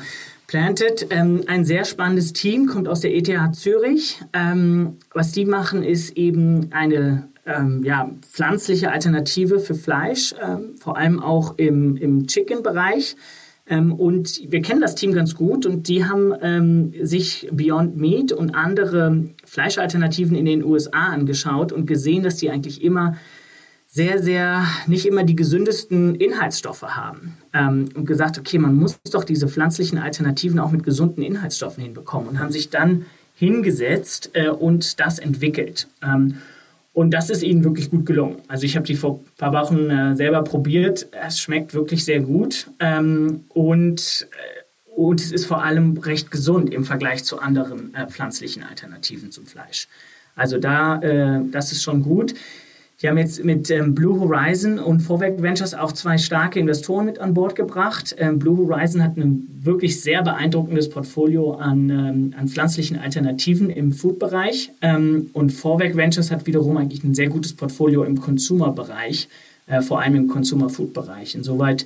Planted, 0.47 1.07
ähm, 1.09 1.43
ein 1.47 1.65
sehr 1.65 1.85
spannendes 1.85 2.33
Team, 2.33 2.67
kommt 2.67 2.87
aus 2.87 3.01
der 3.01 3.15
ETH 3.15 3.55
Zürich. 3.55 4.21
Ähm, 4.33 4.97
was 5.13 5.31
die 5.31 5.45
machen, 5.45 5.83
ist 5.83 6.17
eben 6.17 6.71
eine 6.71 7.29
ähm, 7.45 7.83
ja, 7.83 8.11
pflanzliche 8.21 8.91
Alternative 8.91 9.59
für 9.59 9.75
Fleisch, 9.75 10.33
ähm, 10.41 10.75
vor 10.79 10.97
allem 10.97 11.21
auch 11.21 11.57
im, 11.57 11.97
im 11.97 12.27
Chicken-Bereich. 12.27 13.15
Ähm, 13.67 13.93
und 13.93 14.41
wir 14.51 14.61
kennen 14.61 14.81
das 14.81 14.95
Team 14.95 15.13
ganz 15.13 15.35
gut 15.35 15.65
und 15.65 15.87
die 15.87 16.05
haben 16.05 16.33
ähm, 16.41 16.93
sich 17.01 17.49
Beyond 17.51 17.97
Meat 17.97 18.31
und 18.31 18.53
andere 18.53 19.25
Fleischalternativen 19.43 20.35
in 20.35 20.45
den 20.45 20.63
USA 20.63 21.07
angeschaut 21.07 21.71
und 21.71 21.87
gesehen, 21.87 22.23
dass 22.23 22.37
die 22.37 22.51
eigentlich 22.51 22.83
immer 22.83 23.15
sehr, 23.95 24.21
sehr 24.21 24.67
nicht 24.87 25.05
immer 25.05 25.23
die 25.23 25.37
gesündesten 25.37 26.15
Inhaltsstoffe 26.15 26.83
haben. 26.83 27.37
Ähm, 27.53 27.87
und 27.95 28.05
gesagt, 28.05 28.37
okay, 28.37 28.57
man 28.57 28.75
muss 28.75 28.99
doch 29.09 29.23
diese 29.23 29.47
pflanzlichen 29.47 29.97
Alternativen 29.97 30.59
auch 30.59 30.71
mit 30.71 30.83
gesunden 30.83 31.23
Inhaltsstoffen 31.23 31.81
hinbekommen 31.81 32.27
und 32.27 32.39
haben 32.39 32.51
sich 32.51 32.69
dann 32.69 33.05
hingesetzt 33.35 34.31
äh, 34.33 34.49
und 34.49 34.99
das 34.99 35.17
entwickelt. 35.17 35.87
Ähm, 36.03 36.39
und 36.91 37.11
das 37.11 37.29
ist 37.29 37.41
ihnen 37.41 37.63
wirklich 37.63 37.89
gut 37.89 38.05
gelungen. 38.05 38.35
Also 38.49 38.65
ich 38.65 38.75
habe 38.75 38.85
die 38.85 38.97
vor 38.97 39.21
ein 39.21 39.37
paar 39.37 39.53
Wochen 39.53 39.89
äh, 39.89 40.13
selber 40.13 40.43
probiert. 40.43 41.07
Es 41.13 41.39
schmeckt 41.39 41.73
wirklich 41.73 42.03
sehr 42.03 42.19
gut. 42.19 42.67
Ähm, 42.81 43.45
und, 43.47 44.27
äh, 44.31 44.91
und 44.93 45.21
es 45.21 45.31
ist 45.31 45.45
vor 45.45 45.63
allem 45.63 45.97
recht 45.99 46.31
gesund 46.31 46.73
im 46.73 46.83
Vergleich 46.83 47.23
zu 47.23 47.39
anderen 47.39 47.93
äh, 47.95 48.07
pflanzlichen 48.07 48.63
Alternativen 48.63 49.31
zum 49.31 49.45
Fleisch. 49.45 49.87
Also 50.35 50.57
da, 50.57 51.01
äh, 51.01 51.39
das 51.49 51.71
ist 51.71 51.81
schon 51.81 52.03
gut. 52.03 52.33
Die 53.05 53.09
haben 53.09 53.19
jetzt 53.19 53.45
mit 53.45 53.69
ähm, 53.69 53.93
Blue 53.93 54.19
Horizon 54.19 54.79
und 54.79 54.99
Vorwerk 54.99 55.39
Ventures 55.39 55.75
auch 55.75 55.91
zwei 55.91 56.17
starke 56.17 56.59
Investoren 56.59 57.05
mit 57.05 57.19
an 57.19 57.35
Bord 57.35 57.55
gebracht. 57.55 58.15
Ähm, 58.17 58.39
Blue 58.39 58.57
Horizon 58.57 59.03
hat 59.03 59.15
ein 59.15 59.47
wirklich 59.61 60.01
sehr 60.01 60.23
beeindruckendes 60.23 60.89
Portfolio 60.89 61.53
an, 61.53 61.91
ähm, 61.91 62.33
an 62.35 62.47
pflanzlichen 62.47 62.97
Alternativen 62.97 63.69
im 63.69 63.91
Food-Bereich. 63.91 64.71
Und 64.81 65.51
Vorwerk 65.51 65.95
Ventures 65.95 66.31
hat 66.31 66.47
wiederum 66.47 66.77
eigentlich 66.77 67.03
ein 67.03 67.13
sehr 67.13 67.29
gutes 67.29 67.53
Portfolio 67.53 68.03
im 68.03 68.19
Consumer-Bereich, 68.19 69.29
äh, 69.67 69.81
vor 69.81 70.01
allem 70.01 70.15
im 70.15 70.27
Consumer-Food-Bereich. 70.27 71.35
Insoweit 71.35 71.85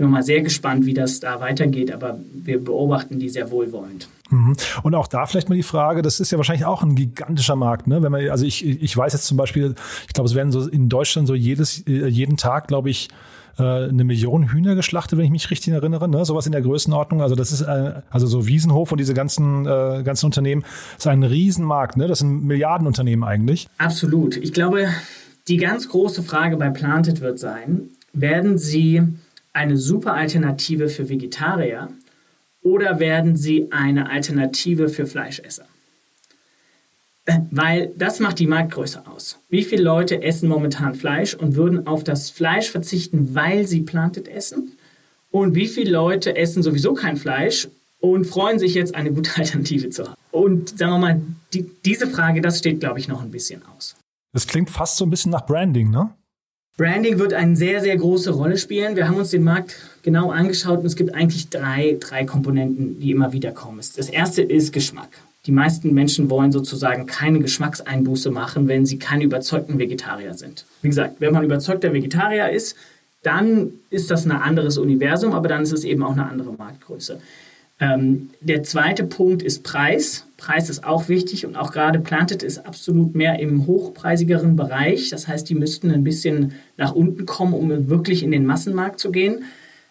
bin 0.00 0.10
mal 0.10 0.22
sehr 0.22 0.40
gespannt, 0.40 0.86
wie 0.86 0.94
das 0.94 1.20
da 1.20 1.40
weitergeht, 1.40 1.92
aber 1.92 2.18
wir 2.32 2.64
beobachten 2.64 3.18
die 3.18 3.28
sehr 3.28 3.50
wohlwollend. 3.50 4.08
Mhm. 4.30 4.56
Und 4.82 4.94
auch 4.94 5.06
da 5.06 5.26
vielleicht 5.26 5.50
mal 5.50 5.56
die 5.56 5.62
Frage, 5.62 6.00
das 6.00 6.20
ist 6.20 6.32
ja 6.32 6.38
wahrscheinlich 6.38 6.64
auch 6.64 6.82
ein 6.82 6.94
gigantischer 6.94 7.54
Markt, 7.54 7.86
ne? 7.86 8.02
Wenn 8.02 8.10
man, 8.10 8.28
also 8.30 8.46
ich, 8.46 8.64
ich 8.64 8.96
weiß 8.96 9.12
jetzt 9.12 9.26
zum 9.26 9.36
Beispiel, 9.36 9.74
ich 10.06 10.14
glaube, 10.14 10.28
es 10.28 10.34
werden 10.34 10.52
so 10.52 10.66
in 10.66 10.88
Deutschland 10.88 11.28
so 11.28 11.34
jedes, 11.34 11.86
äh, 11.86 12.06
jeden 12.06 12.38
Tag, 12.38 12.68
glaube 12.68 12.88
ich, 12.88 13.10
äh, 13.58 13.62
eine 13.62 14.04
Million 14.04 14.50
Hühner 14.50 14.74
geschlachtet, 14.74 15.18
wenn 15.18 15.26
ich 15.26 15.30
mich 15.30 15.50
richtig 15.50 15.74
erinnere, 15.74 16.08
ne? 16.08 16.24
sowas 16.24 16.46
in 16.46 16.52
der 16.52 16.62
Größenordnung. 16.62 17.20
Also 17.20 17.34
das 17.34 17.52
ist 17.52 17.60
äh, 17.60 18.00
also 18.08 18.26
so 18.26 18.46
Wiesenhof 18.46 18.92
und 18.92 18.98
diese 18.98 19.12
ganzen 19.12 19.66
äh, 19.66 20.02
ganzen 20.02 20.26
Unternehmen 20.26 20.64
ist 20.96 21.06
ein 21.06 21.22
Riesenmarkt, 21.22 21.98
ne? 21.98 22.08
Das 22.08 22.20
sind 22.20 22.44
Milliardenunternehmen 22.46 23.22
eigentlich. 23.22 23.68
Absolut. 23.76 24.38
Ich 24.38 24.54
glaube, 24.54 24.88
die 25.46 25.58
ganz 25.58 25.90
große 25.90 26.22
Frage 26.22 26.56
bei 26.56 26.70
Planted 26.70 27.20
wird 27.20 27.38
sein: 27.38 27.90
Werden 28.14 28.56
Sie 28.56 29.02
eine 29.52 29.76
super 29.76 30.14
Alternative 30.14 30.88
für 30.88 31.08
Vegetarier 31.08 31.88
oder 32.62 33.00
werden 33.00 33.36
sie 33.36 33.68
eine 33.70 34.10
Alternative 34.10 34.88
für 34.88 35.06
Fleischesser? 35.06 35.66
Weil 37.50 37.92
das 37.96 38.18
macht 38.18 38.38
die 38.38 38.46
Marktgröße 38.46 39.06
aus. 39.06 39.38
Wie 39.48 39.62
viele 39.62 39.82
Leute 39.82 40.22
essen 40.22 40.48
momentan 40.48 40.94
Fleisch 40.94 41.34
und 41.34 41.54
würden 41.54 41.86
auf 41.86 42.02
das 42.02 42.30
Fleisch 42.30 42.70
verzichten, 42.70 43.34
weil 43.34 43.66
sie 43.66 43.82
Planted 43.82 44.26
essen? 44.26 44.72
Und 45.30 45.54
wie 45.54 45.68
viele 45.68 45.92
Leute 45.92 46.36
essen 46.36 46.62
sowieso 46.62 46.94
kein 46.94 47.16
Fleisch 47.16 47.68
und 48.00 48.24
freuen 48.24 48.58
sich 48.58 48.74
jetzt, 48.74 48.94
eine 48.94 49.12
gute 49.12 49.30
Alternative 49.36 49.90
zu 49.90 50.04
haben? 50.04 50.14
Und 50.32 50.78
sagen 50.78 50.92
wir 50.92 50.98
mal, 50.98 51.22
die, 51.52 51.70
diese 51.84 52.08
Frage, 52.08 52.40
das 52.40 52.58
steht, 52.58 52.80
glaube 52.80 52.98
ich, 52.98 53.06
noch 53.06 53.22
ein 53.22 53.30
bisschen 53.30 53.62
aus. 53.76 53.96
Das 54.32 54.46
klingt 54.46 54.70
fast 54.70 54.96
so 54.96 55.04
ein 55.04 55.10
bisschen 55.10 55.32
nach 55.32 55.46
Branding, 55.46 55.90
ne? 55.90 56.14
Branding 56.80 57.18
wird 57.18 57.34
eine 57.34 57.56
sehr, 57.56 57.82
sehr 57.82 57.94
große 57.98 58.30
Rolle 58.30 58.56
spielen. 58.56 58.96
Wir 58.96 59.06
haben 59.06 59.18
uns 59.18 59.28
den 59.28 59.44
Markt 59.44 59.76
genau 60.02 60.30
angeschaut 60.30 60.78
und 60.78 60.86
es 60.86 60.96
gibt 60.96 61.14
eigentlich 61.14 61.50
drei, 61.50 61.98
drei 62.00 62.24
Komponenten, 62.24 62.98
die 62.98 63.10
immer 63.10 63.34
wieder 63.34 63.52
kommen. 63.52 63.76
Das 63.76 64.08
erste 64.08 64.40
ist 64.40 64.72
Geschmack. 64.72 65.10
Die 65.44 65.52
meisten 65.52 65.92
Menschen 65.92 66.30
wollen 66.30 66.52
sozusagen 66.52 67.04
keine 67.04 67.40
Geschmackseinbuße 67.40 68.30
machen, 68.30 68.66
wenn 68.66 68.86
sie 68.86 68.98
keine 68.98 69.24
überzeugten 69.24 69.78
Vegetarier 69.78 70.32
sind. 70.32 70.64
Wie 70.80 70.88
gesagt, 70.88 71.16
wenn 71.18 71.34
man 71.34 71.44
überzeugter 71.44 71.92
Vegetarier 71.92 72.48
ist, 72.48 72.76
dann 73.22 73.74
ist 73.90 74.10
das 74.10 74.24
ein 74.24 74.32
anderes 74.32 74.78
Universum, 74.78 75.34
aber 75.34 75.48
dann 75.48 75.60
ist 75.60 75.72
es 75.72 75.84
eben 75.84 76.02
auch 76.02 76.12
eine 76.12 76.30
andere 76.30 76.54
Marktgröße. 76.54 77.20
Ähm, 77.80 78.28
der 78.40 78.62
zweite 78.62 79.04
Punkt 79.04 79.42
ist 79.42 79.64
Preis. 79.64 80.26
Preis 80.36 80.68
ist 80.68 80.84
auch 80.84 81.08
wichtig 81.08 81.46
und 81.46 81.56
auch 81.56 81.72
gerade 81.72 81.98
Planted 81.98 82.42
ist 82.42 82.66
absolut 82.66 83.14
mehr 83.14 83.38
im 83.40 83.66
hochpreisigeren 83.66 84.54
Bereich. 84.54 85.08
Das 85.08 85.26
heißt, 85.26 85.48
die 85.48 85.54
müssten 85.54 85.90
ein 85.90 86.04
bisschen 86.04 86.52
nach 86.76 86.94
unten 86.94 87.24
kommen, 87.24 87.54
um 87.54 87.88
wirklich 87.88 88.22
in 88.22 88.30
den 88.30 88.44
Massenmarkt 88.44 89.00
zu 89.00 89.10
gehen. 89.10 89.44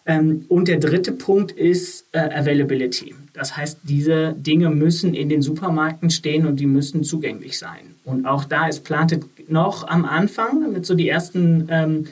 Ähm, 0.06 0.44
und 0.48 0.68
der 0.68 0.78
dritte 0.78 1.12
Punkt 1.12 1.52
ist 1.52 2.06
äh, 2.12 2.18
Availability. 2.18 3.14
Das 3.32 3.56
heißt, 3.56 3.80
diese 3.82 4.34
Dinge 4.34 4.70
müssen 4.70 5.14
in 5.14 5.28
den 5.28 5.42
Supermärkten 5.42 6.10
stehen 6.10 6.46
und 6.46 6.60
die 6.60 6.66
müssen 6.66 7.04
zugänglich 7.04 7.58
sein. 7.58 7.94
Und 8.04 8.24
auch 8.24 8.44
da 8.44 8.66
ist 8.66 8.84
Planted 8.84 9.24
noch 9.50 9.86
am 9.86 10.04
Anfang 10.04 10.72
mit 10.72 10.86
so 10.86 10.94
die 10.94 11.08
ersten 11.08 11.66
ähm, 11.70 12.04
äh, 12.04 12.08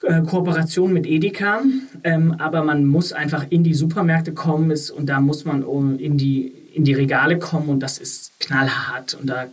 Kooperation 0.00 0.92
mit 0.92 1.06
Edeka, 1.06 1.62
ähm, 2.04 2.36
aber 2.38 2.62
man 2.62 2.86
muss 2.86 3.12
einfach 3.12 3.46
in 3.50 3.64
die 3.64 3.74
Supermärkte 3.74 4.32
kommen 4.32 4.70
ist, 4.70 4.90
und 4.90 5.06
da 5.06 5.20
muss 5.20 5.44
man 5.44 5.62
in 5.98 6.16
die 6.16 6.52
in 6.78 6.84
die 6.84 6.94
Regale 6.94 7.38
kommen 7.40 7.68
und 7.70 7.80
das 7.80 7.98
ist 7.98 8.30
knallhart 8.38 9.14
und 9.14 9.28
da 9.28 9.46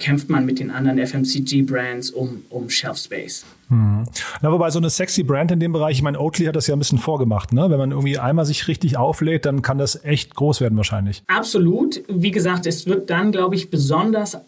kämpft 0.00 0.28
man 0.28 0.44
mit 0.44 0.58
den 0.58 0.72
anderen 0.72 0.98
FMCG-Brands 0.98 2.10
um, 2.10 2.42
um 2.50 2.68
Shelf 2.70 2.98
Space. 2.98 3.44
Hm. 3.68 4.04
Na, 4.40 4.50
wobei 4.50 4.68
so 4.70 4.80
eine 4.80 4.90
sexy 4.90 5.22
Brand 5.22 5.52
in 5.52 5.60
dem 5.60 5.72
Bereich, 5.72 5.98
ich 5.98 6.02
meine, 6.02 6.18
Oatly 6.18 6.46
hat 6.46 6.56
das 6.56 6.66
ja 6.66 6.74
ein 6.74 6.80
bisschen 6.80 6.98
vorgemacht, 6.98 7.52
ne? 7.52 7.70
Wenn 7.70 7.78
man 7.78 7.92
irgendwie 7.92 8.18
einmal 8.18 8.44
sich 8.46 8.66
richtig 8.66 8.96
auflädt, 8.96 9.46
dann 9.46 9.62
kann 9.62 9.78
das 9.78 10.04
echt 10.04 10.34
groß 10.34 10.60
werden 10.60 10.76
wahrscheinlich. 10.76 11.22
Absolut. 11.28 12.02
Wie 12.08 12.32
gesagt, 12.32 12.66
es 12.66 12.86
wird 12.86 13.10
dann, 13.10 13.30
glaube 13.30 13.54
ich, 13.54 13.70
besonders 13.70 14.38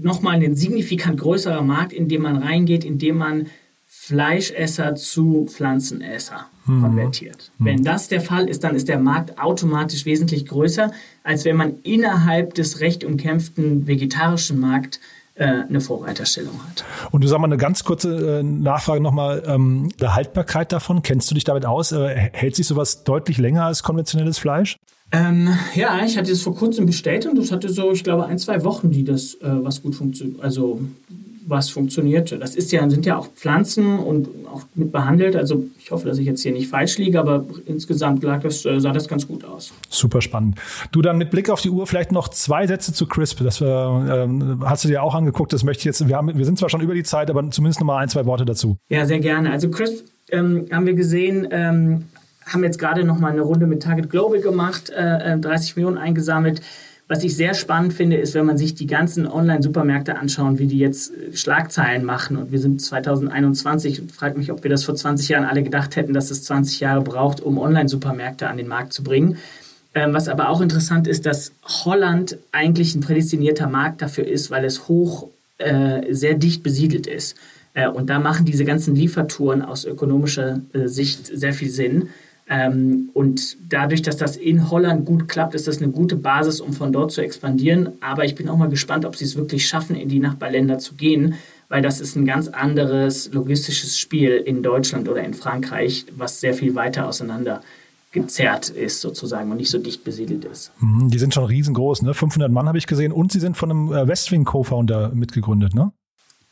nochmal 0.00 0.42
ein 0.42 0.56
signifikant 0.56 1.20
größerer 1.20 1.60
Markt, 1.60 1.92
in 1.92 2.08
dem 2.08 2.22
man 2.22 2.36
reingeht, 2.38 2.84
in 2.84 2.98
dem 2.98 3.18
man 3.18 3.46
Fleischesser 4.06 4.96
zu 4.96 5.46
Pflanzenesser 5.48 6.46
mhm. 6.66 6.82
konvertiert. 6.82 7.50
Mhm. 7.56 7.64
Wenn 7.64 7.84
das 7.84 8.08
der 8.08 8.20
Fall 8.20 8.50
ist, 8.50 8.62
dann 8.62 8.76
ist 8.76 8.88
der 8.88 8.98
Markt 8.98 9.38
automatisch 9.38 10.04
wesentlich 10.04 10.44
größer, 10.44 10.92
als 11.22 11.46
wenn 11.46 11.56
man 11.56 11.76
innerhalb 11.84 12.52
des 12.52 12.80
recht 12.80 13.02
umkämpften 13.02 13.86
vegetarischen 13.86 14.60
Markts 14.60 15.00
äh, 15.36 15.46
eine 15.46 15.80
Vorreiterstellung 15.80 16.60
hat. 16.68 16.84
Und 17.12 17.24
du 17.24 17.28
sag 17.28 17.38
mal 17.38 17.46
eine 17.46 17.56
ganz 17.56 17.82
kurze 17.84 18.40
äh, 18.40 18.42
Nachfrage 18.42 19.02
nochmal, 19.02 19.42
ähm, 19.46 19.88
der 19.98 20.14
Haltbarkeit 20.14 20.70
davon, 20.70 21.00
kennst 21.00 21.30
du 21.30 21.34
dich 21.34 21.44
damit 21.44 21.64
aus? 21.64 21.92
Äh, 21.92 22.14
hält 22.32 22.56
sich 22.56 22.66
sowas 22.66 23.04
deutlich 23.04 23.38
länger 23.38 23.64
als 23.64 23.82
konventionelles 23.82 24.36
Fleisch? 24.36 24.76
Ähm, 25.12 25.48
ja, 25.74 26.04
ich 26.04 26.18
hatte 26.18 26.30
es 26.30 26.42
vor 26.42 26.54
kurzem 26.54 26.84
bestellt 26.84 27.24
und 27.24 27.38
das 27.38 27.50
hatte 27.50 27.70
so, 27.70 27.92
ich 27.92 28.04
glaube, 28.04 28.26
ein, 28.26 28.38
zwei 28.38 28.64
Wochen, 28.64 28.90
die 28.90 29.04
das 29.04 29.34
äh, 29.36 29.64
was 29.64 29.82
gut 29.82 29.94
funktioniert, 29.94 30.42
also 30.42 30.80
was 31.46 31.70
funktionierte. 31.70 32.38
Das 32.38 32.54
ist 32.54 32.72
ja, 32.72 32.88
sind 32.88 33.06
ja 33.06 33.16
auch 33.16 33.28
Pflanzen 33.28 33.98
und 33.98 34.28
auch 34.50 34.62
mit 34.74 34.92
behandelt. 34.92 35.36
Also 35.36 35.64
ich 35.78 35.90
hoffe, 35.90 36.08
dass 36.08 36.18
ich 36.18 36.26
jetzt 36.26 36.42
hier 36.42 36.52
nicht 36.52 36.68
falsch 36.68 36.98
liege, 36.98 37.20
aber 37.20 37.44
insgesamt 37.66 38.22
lag 38.22 38.40
das, 38.40 38.64
äh, 38.64 38.80
sah 38.80 38.92
das 38.92 39.08
ganz 39.08 39.28
gut 39.28 39.44
aus. 39.44 39.72
Super 39.88 40.20
spannend. 40.20 40.58
Du 40.92 41.02
dann 41.02 41.18
mit 41.18 41.30
Blick 41.30 41.50
auf 41.50 41.60
die 41.60 41.70
Uhr 41.70 41.86
vielleicht 41.86 42.12
noch 42.12 42.28
zwei 42.28 42.66
Sätze 42.66 42.92
zu 42.92 43.06
Crisp. 43.06 43.42
Das 43.42 43.60
äh, 43.60 43.64
ähm, 43.64 44.62
hast 44.64 44.84
du 44.84 44.88
dir 44.88 45.02
auch 45.02 45.14
angeguckt. 45.14 45.52
Das 45.52 45.64
möchte 45.64 45.80
ich 45.80 45.84
jetzt. 45.84 46.06
Wir, 46.08 46.16
haben, 46.16 46.36
wir 46.36 46.44
sind 46.44 46.58
zwar 46.58 46.68
schon 46.68 46.80
über 46.80 46.94
die 46.94 47.04
Zeit, 47.04 47.30
aber 47.30 47.48
zumindest 47.50 47.80
noch 47.80 47.86
mal 47.86 47.98
ein, 47.98 48.08
zwei 48.08 48.26
Worte 48.26 48.44
dazu. 48.44 48.78
Ja, 48.88 49.04
sehr 49.06 49.20
gerne. 49.20 49.50
Also 49.50 49.70
Crisp 49.70 50.06
ähm, 50.30 50.66
haben 50.72 50.86
wir 50.86 50.94
gesehen. 50.94 51.46
Ähm, 51.50 52.04
haben 52.46 52.62
jetzt 52.62 52.78
gerade 52.78 53.04
noch 53.04 53.18
mal 53.18 53.32
eine 53.32 53.40
Runde 53.40 53.66
mit 53.66 53.82
Target 53.82 54.10
Global 54.10 54.40
gemacht, 54.40 54.90
äh, 54.90 55.38
30 55.38 55.70
äh, 55.76 55.80
Millionen 55.80 55.98
eingesammelt. 55.98 56.60
Was 57.06 57.22
ich 57.22 57.36
sehr 57.36 57.52
spannend 57.52 57.92
finde, 57.92 58.16
ist, 58.16 58.32
wenn 58.32 58.46
man 58.46 58.56
sich 58.56 58.74
die 58.74 58.86
ganzen 58.86 59.26
Online-Supermärkte 59.26 60.16
anschaut, 60.16 60.58
wie 60.58 60.66
die 60.66 60.78
jetzt 60.78 61.12
äh, 61.12 61.36
Schlagzeilen 61.36 62.04
machen. 62.04 62.36
Und 62.36 62.50
wir 62.50 62.58
sind 62.58 62.80
2021 62.80 64.00
und 64.00 64.12
frage 64.12 64.38
mich, 64.38 64.50
ob 64.50 64.62
wir 64.62 64.70
das 64.70 64.84
vor 64.84 64.94
20 64.94 65.28
Jahren 65.28 65.44
alle 65.44 65.62
gedacht 65.62 65.96
hätten, 65.96 66.14
dass 66.14 66.30
es 66.30 66.44
20 66.44 66.80
Jahre 66.80 67.02
braucht, 67.02 67.40
um 67.40 67.58
Online-Supermärkte 67.58 68.48
an 68.48 68.56
den 68.56 68.68
Markt 68.68 68.94
zu 68.94 69.02
bringen. 69.02 69.36
Ähm, 69.94 70.14
was 70.14 70.28
aber 70.28 70.48
auch 70.48 70.60
interessant 70.60 71.06
ist, 71.06 71.26
dass 71.26 71.52
Holland 71.62 72.38
eigentlich 72.52 72.94
ein 72.94 73.00
prädestinierter 73.00 73.68
Markt 73.68 74.00
dafür 74.00 74.26
ist, 74.26 74.50
weil 74.50 74.64
es 74.64 74.88
hoch 74.88 75.28
äh, 75.58 76.12
sehr 76.12 76.34
dicht 76.34 76.62
besiedelt 76.62 77.06
ist. 77.06 77.36
Äh, 77.74 77.88
und 77.88 78.08
da 78.08 78.18
machen 78.18 78.46
diese 78.46 78.64
ganzen 78.64 78.94
Liefertouren 78.96 79.62
aus 79.62 79.84
ökonomischer 79.84 80.60
äh, 80.72 80.88
Sicht 80.88 81.26
sehr 81.26 81.52
viel 81.52 81.70
Sinn. 81.70 82.08
Ähm, 82.48 83.10
und 83.14 83.56
dadurch, 83.68 84.02
dass 84.02 84.16
das 84.16 84.36
in 84.36 84.70
Holland 84.70 85.06
gut 85.06 85.28
klappt, 85.28 85.54
ist 85.54 85.66
das 85.66 85.78
eine 85.80 85.90
gute 85.90 86.16
Basis, 86.16 86.60
um 86.60 86.72
von 86.72 86.92
dort 86.92 87.10
zu 87.10 87.22
expandieren. 87.22 87.92
Aber 88.00 88.24
ich 88.24 88.34
bin 88.34 88.48
auch 88.48 88.56
mal 88.56 88.68
gespannt, 88.68 89.04
ob 89.04 89.16
sie 89.16 89.24
es 89.24 89.36
wirklich 89.36 89.66
schaffen, 89.66 89.96
in 89.96 90.08
die 90.08 90.18
Nachbarländer 90.18 90.78
zu 90.78 90.94
gehen, 90.94 91.34
weil 91.68 91.80
das 91.80 92.00
ist 92.00 92.16
ein 92.16 92.26
ganz 92.26 92.48
anderes 92.48 93.32
logistisches 93.32 93.98
Spiel 93.98 94.32
in 94.32 94.62
Deutschland 94.62 95.08
oder 95.08 95.24
in 95.24 95.32
Frankreich, 95.32 96.04
was 96.14 96.40
sehr 96.40 96.54
viel 96.54 96.74
weiter 96.74 97.08
auseinander 97.08 97.62
gezerrt 98.12 98.68
ist 98.68 99.00
sozusagen 99.00 99.50
und 99.50 99.56
nicht 99.56 99.70
so 99.70 99.78
dicht 99.78 100.04
besiedelt 100.04 100.44
ist. 100.44 100.70
Mhm, 100.78 101.10
die 101.10 101.18
sind 101.18 101.34
schon 101.34 101.44
riesengroß, 101.44 102.02
ne? 102.02 102.14
500 102.14 102.50
Mann 102.50 102.68
habe 102.68 102.78
ich 102.78 102.86
gesehen 102.86 103.10
und 103.10 103.32
sie 103.32 103.40
sind 103.40 103.56
von 103.56 103.70
einem 103.70 103.92
äh, 103.92 104.06
Westwing-Co-Founder 104.06 105.10
mitgegründet, 105.14 105.74
ne? 105.74 105.92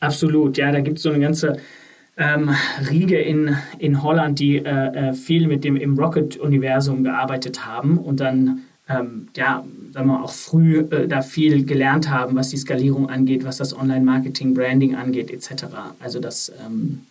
Absolut, 0.01 0.59
ja, 0.59 0.73
da 0.73 0.81
gibt 0.81 0.97
es 0.97 1.05
so 1.05 1.11
eine 1.11 1.21
ganze 1.21 1.59
ähm, 2.23 2.51
Riege 2.89 3.19
in, 3.19 3.57
in 3.79 4.03
Holland, 4.03 4.39
die 4.39 4.59
äh, 4.59 5.09
äh, 5.11 5.13
viel 5.13 5.49
mit 5.49 5.65
dem 5.65 5.77
im 5.77 5.99
Rocket-Universum 5.99 7.03
gearbeitet 7.03 7.67
haben 7.67 7.99
und 7.99 8.21
dann 8.21 8.63
ähm, 8.89 9.29
ja, 9.37 9.65
sagen 9.93 10.09
wir 10.09 10.23
auch 10.23 10.33
früh 10.33 10.81
äh, 10.81 11.09
da 11.09 11.23
viel 11.23 11.65
gelernt 11.65 12.11
haben, 12.11 12.37
was 12.37 12.51
die 12.51 12.57
Skalierung 12.57 13.09
angeht, 13.09 13.45
was 13.45 13.57
das 13.57 13.77
Online-Marketing, 13.77 14.55
Branding 14.55 14.95
angeht, 14.95 15.31
etc. 15.31 15.65
Also 16.01 16.21
das 16.21 16.53
ähm, 16.65 17.07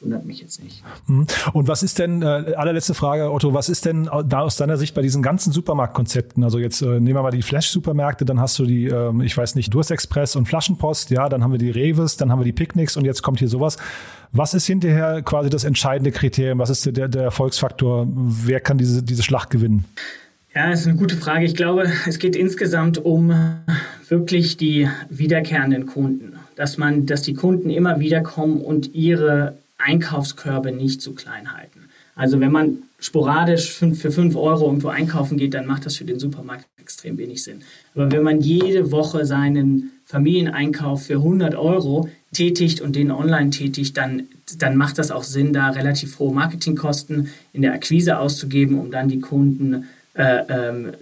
wundert 0.00 0.24
mich 0.24 0.40
jetzt 0.40 0.62
nicht. 0.62 0.82
Mhm. 1.06 1.26
Und 1.52 1.68
was 1.68 1.82
ist 1.82 1.98
denn, 1.98 2.22
äh, 2.22 2.54
allerletzte 2.56 2.94
Frage, 2.94 3.30
Otto, 3.30 3.54
was 3.54 3.68
ist 3.68 3.84
denn 3.84 4.08
da 4.26 4.40
aus 4.40 4.56
deiner 4.56 4.76
Sicht 4.76 4.94
bei 4.94 5.02
diesen 5.02 5.22
ganzen 5.22 5.52
Supermarktkonzepten? 5.52 6.42
Also 6.42 6.58
jetzt 6.58 6.82
äh, 6.82 7.00
nehmen 7.00 7.14
wir 7.14 7.22
mal 7.22 7.30
die 7.30 7.42
Flash-Supermärkte, 7.42 8.24
dann 8.24 8.40
hast 8.40 8.58
du 8.58 8.64
die, 8.64 8.86
äh, 8.86 9.12
ich 9.24 9.36
weiß 9.36 9.54
nicht, 9.54 9.72
Durstexpress 9.72 10.36
und 10.36 10.46
Flaschenpost, 10.46 11.10
ja, 11.10 11.28
dann 11.28 11.44
haben 11.44 11.52
wir 11.52 11.58
die 11.58 11.70
Reves, 11.70 12.16
dann 12.16 12.30
haben 12.30 12.40
wir 12.40 12.44
die 12.44 12.52
Picknicks 12.52 12.96
und 12.96 13.04
jetzt 13.04 13.22
kommt 13.22 13.38
hier 13.38 13.48
sowas. 13.48 13.76
Was 14.32 14.54
ist 14.54 14.66
hinterher 14.66 15.22
quasi 15.22 15.50
das 15.50 15.64
entscheidende 15.64 16.12
Kriterium? 16.12 16.58
Was 16.58 16.70
ist 16.70 16.86
der, 16.86 17.08
der 17.08 17.22
Erfolgsfaktor? 17.22 18.06
Wer 18.08 18.60
kann 18.60 18.78
diese, 18.78 19.02
diese 19.02 19.22
Schlacht 19.22 19.50
gewinnen? 19.50 19.84
Ja, 20.54 20.70
das 20.70 20.80
ist 20.80 20.88
eine 20.88 20.96
gute 20.96 21.16
Frage. 21.16 21.44
Ich 21.44 21.54
glaube, 21.54 21.88
es 22.06 22.18
geht 22.18 22.34
insgesamt 22.34 22.98
um 22.98 23.32
wirklich 24.08 24.56
die 24.56 24.88
wiederkehrenden 25.08 25.86
Kunden. 25.86 26.34
Dass 26.56 26.76
man, 26.76 27.06
dass 27.06 27.22
die 27.22 27.34
Kunden 27.34 27.70
immer 27.70 28.00
wieder 28.00 28.20
kommen 28.20 28.60
und 28.60 28.94
ihre 28.94 29.56
Einkaufskörbe 29.84 30.72
nicht 30.72 31.02
zu 31.02 31.14
klein 31.14 31.52
halten. 31.52 31.80
Also 32.14 32.38
wenn 32.40 32.52
man 32.52 32.82
sporadisch 32.98 33.72
für 33.72 34.10
5 34.10 34.36
Euro 34.36 34.66
irgendwo 34.66 34.88
einkaufen 34.88 35.38
geht, 35.38 35.54
dann 35.54 35.66
macht 35.66 35.86
das 35.86 35.96
für 35.96 36.04
den 36.04 36.18
Supermarkt 36.18 36.66
extrem 36.78 37.16
wenig 37.16 37.42
Sinn. 37.42 37.62
Aber 37.94 38.12
wenn 38.12 38.22
man 38.22 38.40
jede 38.40 38.90
Woche 38.90 39.24
seinen 39.24 39.92
Familieneinkauf 40.04 41.06
für 41.06 41.14
100 41.14 41.54
Euro 41.54 42.08
tätigt 42.32 42.80
und 42.80 42.96
den 42.96 43.10
online 43.10 43.50
tätigt, 43.50 43.96
dann, 43.96 44.24
dann 44.58 44.76
macht 44.76 44.98
das 44.98 45.10
auch 45.10 45.22
Sinn, 45.22 45.52
da 45.52 45.70
relativ 45.70 46.18
hohe 46.18 46.34
Marketingkosten 46.34 47.28
in 47.52 47.62
der 47.62 47.72
Akquise 47.72 48.18
auszugeben, 48.18 48.78
um 48.78 48.90
dann 48.90 49.08
die 49.08 49.20
Kunden 49.20 49.86
äh, 50.14 50.42
ähm, 50.48 50.92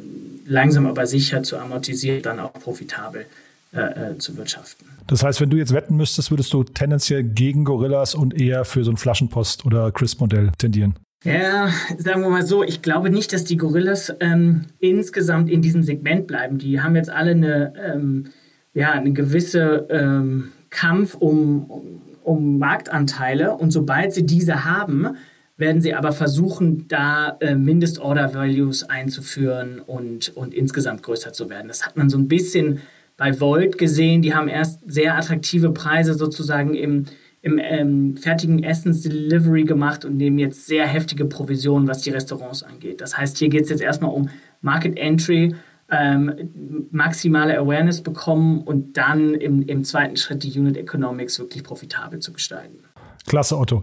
langsam 0.47 0.87
aber 0.87 1.07
sicher 1.07 1.43
zu 1.43 1.59
amortisieren, 1.59 2.23
dann 2.23 2.38
auch 2.38 2.53
profitabel 2.53 3.27
äh, 3.72 4.12
äh, 4.12 4.18
zu 4.18 4.37
wirtschaften. 4.37 4.87
Das 5.07 5.22
heißt, 5.22 5.40
wenn 5.40 5.50
du 5.50 5.57
jetzt 5.57 5.74
wetten 5.74 5.96
müsstest, 5.96 6.31
würdest 6.31 6.52
du 6.52 6.64
tendenziell 6.64 7.22
gegen 7.22 7.64
Gorillas 7.64 8.14
und 8.14 8.38
eher 8.38 8.64
für 8.64 8.85
so 8.85 8.90
ein 8.90 8.96
Flaschenpost- 8.96 9.66
oder 9.66 9.92
Crisp-Modell 9.92 10.52
tendieren? 10.59 10.94
Ja, 11.24 11.68
sagen 11.98 12.22
wir 12.22 12.31
mal 12.31 12.46
so, 12.46 12.62
ich 12.62 12.81
glaube 12.81 13.11
nicht, 13.11 13.33
dass 13.33 13.44
die 13.44 13.57
Gorillas 13.57 14.14
ähm, 14.20 14.66
insgesamt 14.78 15.50
in 15.50 15.62
diesem 15.62 15.83
Segment 15.83 16.26
bleiben. 16.26 16.59
Die 16.59 16.81
haben 16.81 16.94
jetzt 16.94 17.11
alle 17.11 17.33
eine, 17.33 17.72
ähm, 17.76 18.26
ja, 18.72 18.92
eine 18.92 19.12
gewisse 19.12 19.87
ähm, 19.90 20.52
Kampf 20.70 21.14
um, 21.14 22.00
um 22.22 22.59
Marktanteile 22.59 23.54
und 23.54 23.70
sobald 23.70 24.12
sie 24.12 24.24
diese 24.24 24.64
haben, 24.64 25.16
werden 25.59 25.83
sie 25.83 25.92
aber 25.92 26.12
versuchen, 26.12 26.87
da 26.87 27.37
äh, 27.40 27.57
Mindestorder-Values 27.57 28.85
einzuführen 28.85 29.81
und, 29.81 30.35
und 30.37 30.54
insgesamt 30.54 31.02
größer 31.02 31.33
zu 31.33 31.50
werden. 31.50 31.66
Das 31.66 31.85
hat 31.85 31.96
man 31.96 32.09
so 32.09 32.16
ein 32.16 32.28
bisschen 32.28 32.81
bei 33.18 33.38
Volt 33.38 33.76
gesehen. 33.76 34.22
Die 34.22 34.35
haben 34.35 34.48
erst 34.48 34.81
sehr 34.87 35.14
attraktive 35.14 35.72
Preise 35.72 36.14
sozusagen 36.14 36.72
im, 36.72 37.04
im 37.42 37.59
ähm, 37.59 38.16
fertigen 38.16 38.64
Essens-Delivery 38.64 39.64
gemacht 39.64 40.07
und 40.07 40.16
nehmen 40.16 40.38
jetzt 40.38 40.66
sehr 40.66 40.87
heftige 40.87 41.26
Provisionen, 41.26 41.87
was 41.87 42.00
die 42.00 42.11
Restaurants 42.11 42.62
angeht. 42.62 43.02
Das 43.02 43.18
heißt, 43.18 43.37
hier 43.37 43.50
geht 43.50 43.64
es 43.64 43.68
jetzt 43.68 43.83
erstmal 43.83 44.12
um 44.12 44.31
Market 44.62 44.96
Entry 44.96 45.54
ähm, 45.90 46.88
maximale 46.90 47.59
Awareness 47.59 48.02
bekommen 48.02 48.62
und 48.62 48.96
dann 48.96 49.35
im, 49.35 49.62
im 49.62 49.85
zweiten 49.85 50.16
Schritt 50.16 50.42
die 50.44 50.59
Unit 50.59 50.76
Economics 50.76 51.38
wirklich 51.38 51.64
profitabel 51.64 52.20
zu 52.20 52.33
gestalten. 52.33 52.78
Klasse, 53.26 53.59
Otto. 53.59 53.83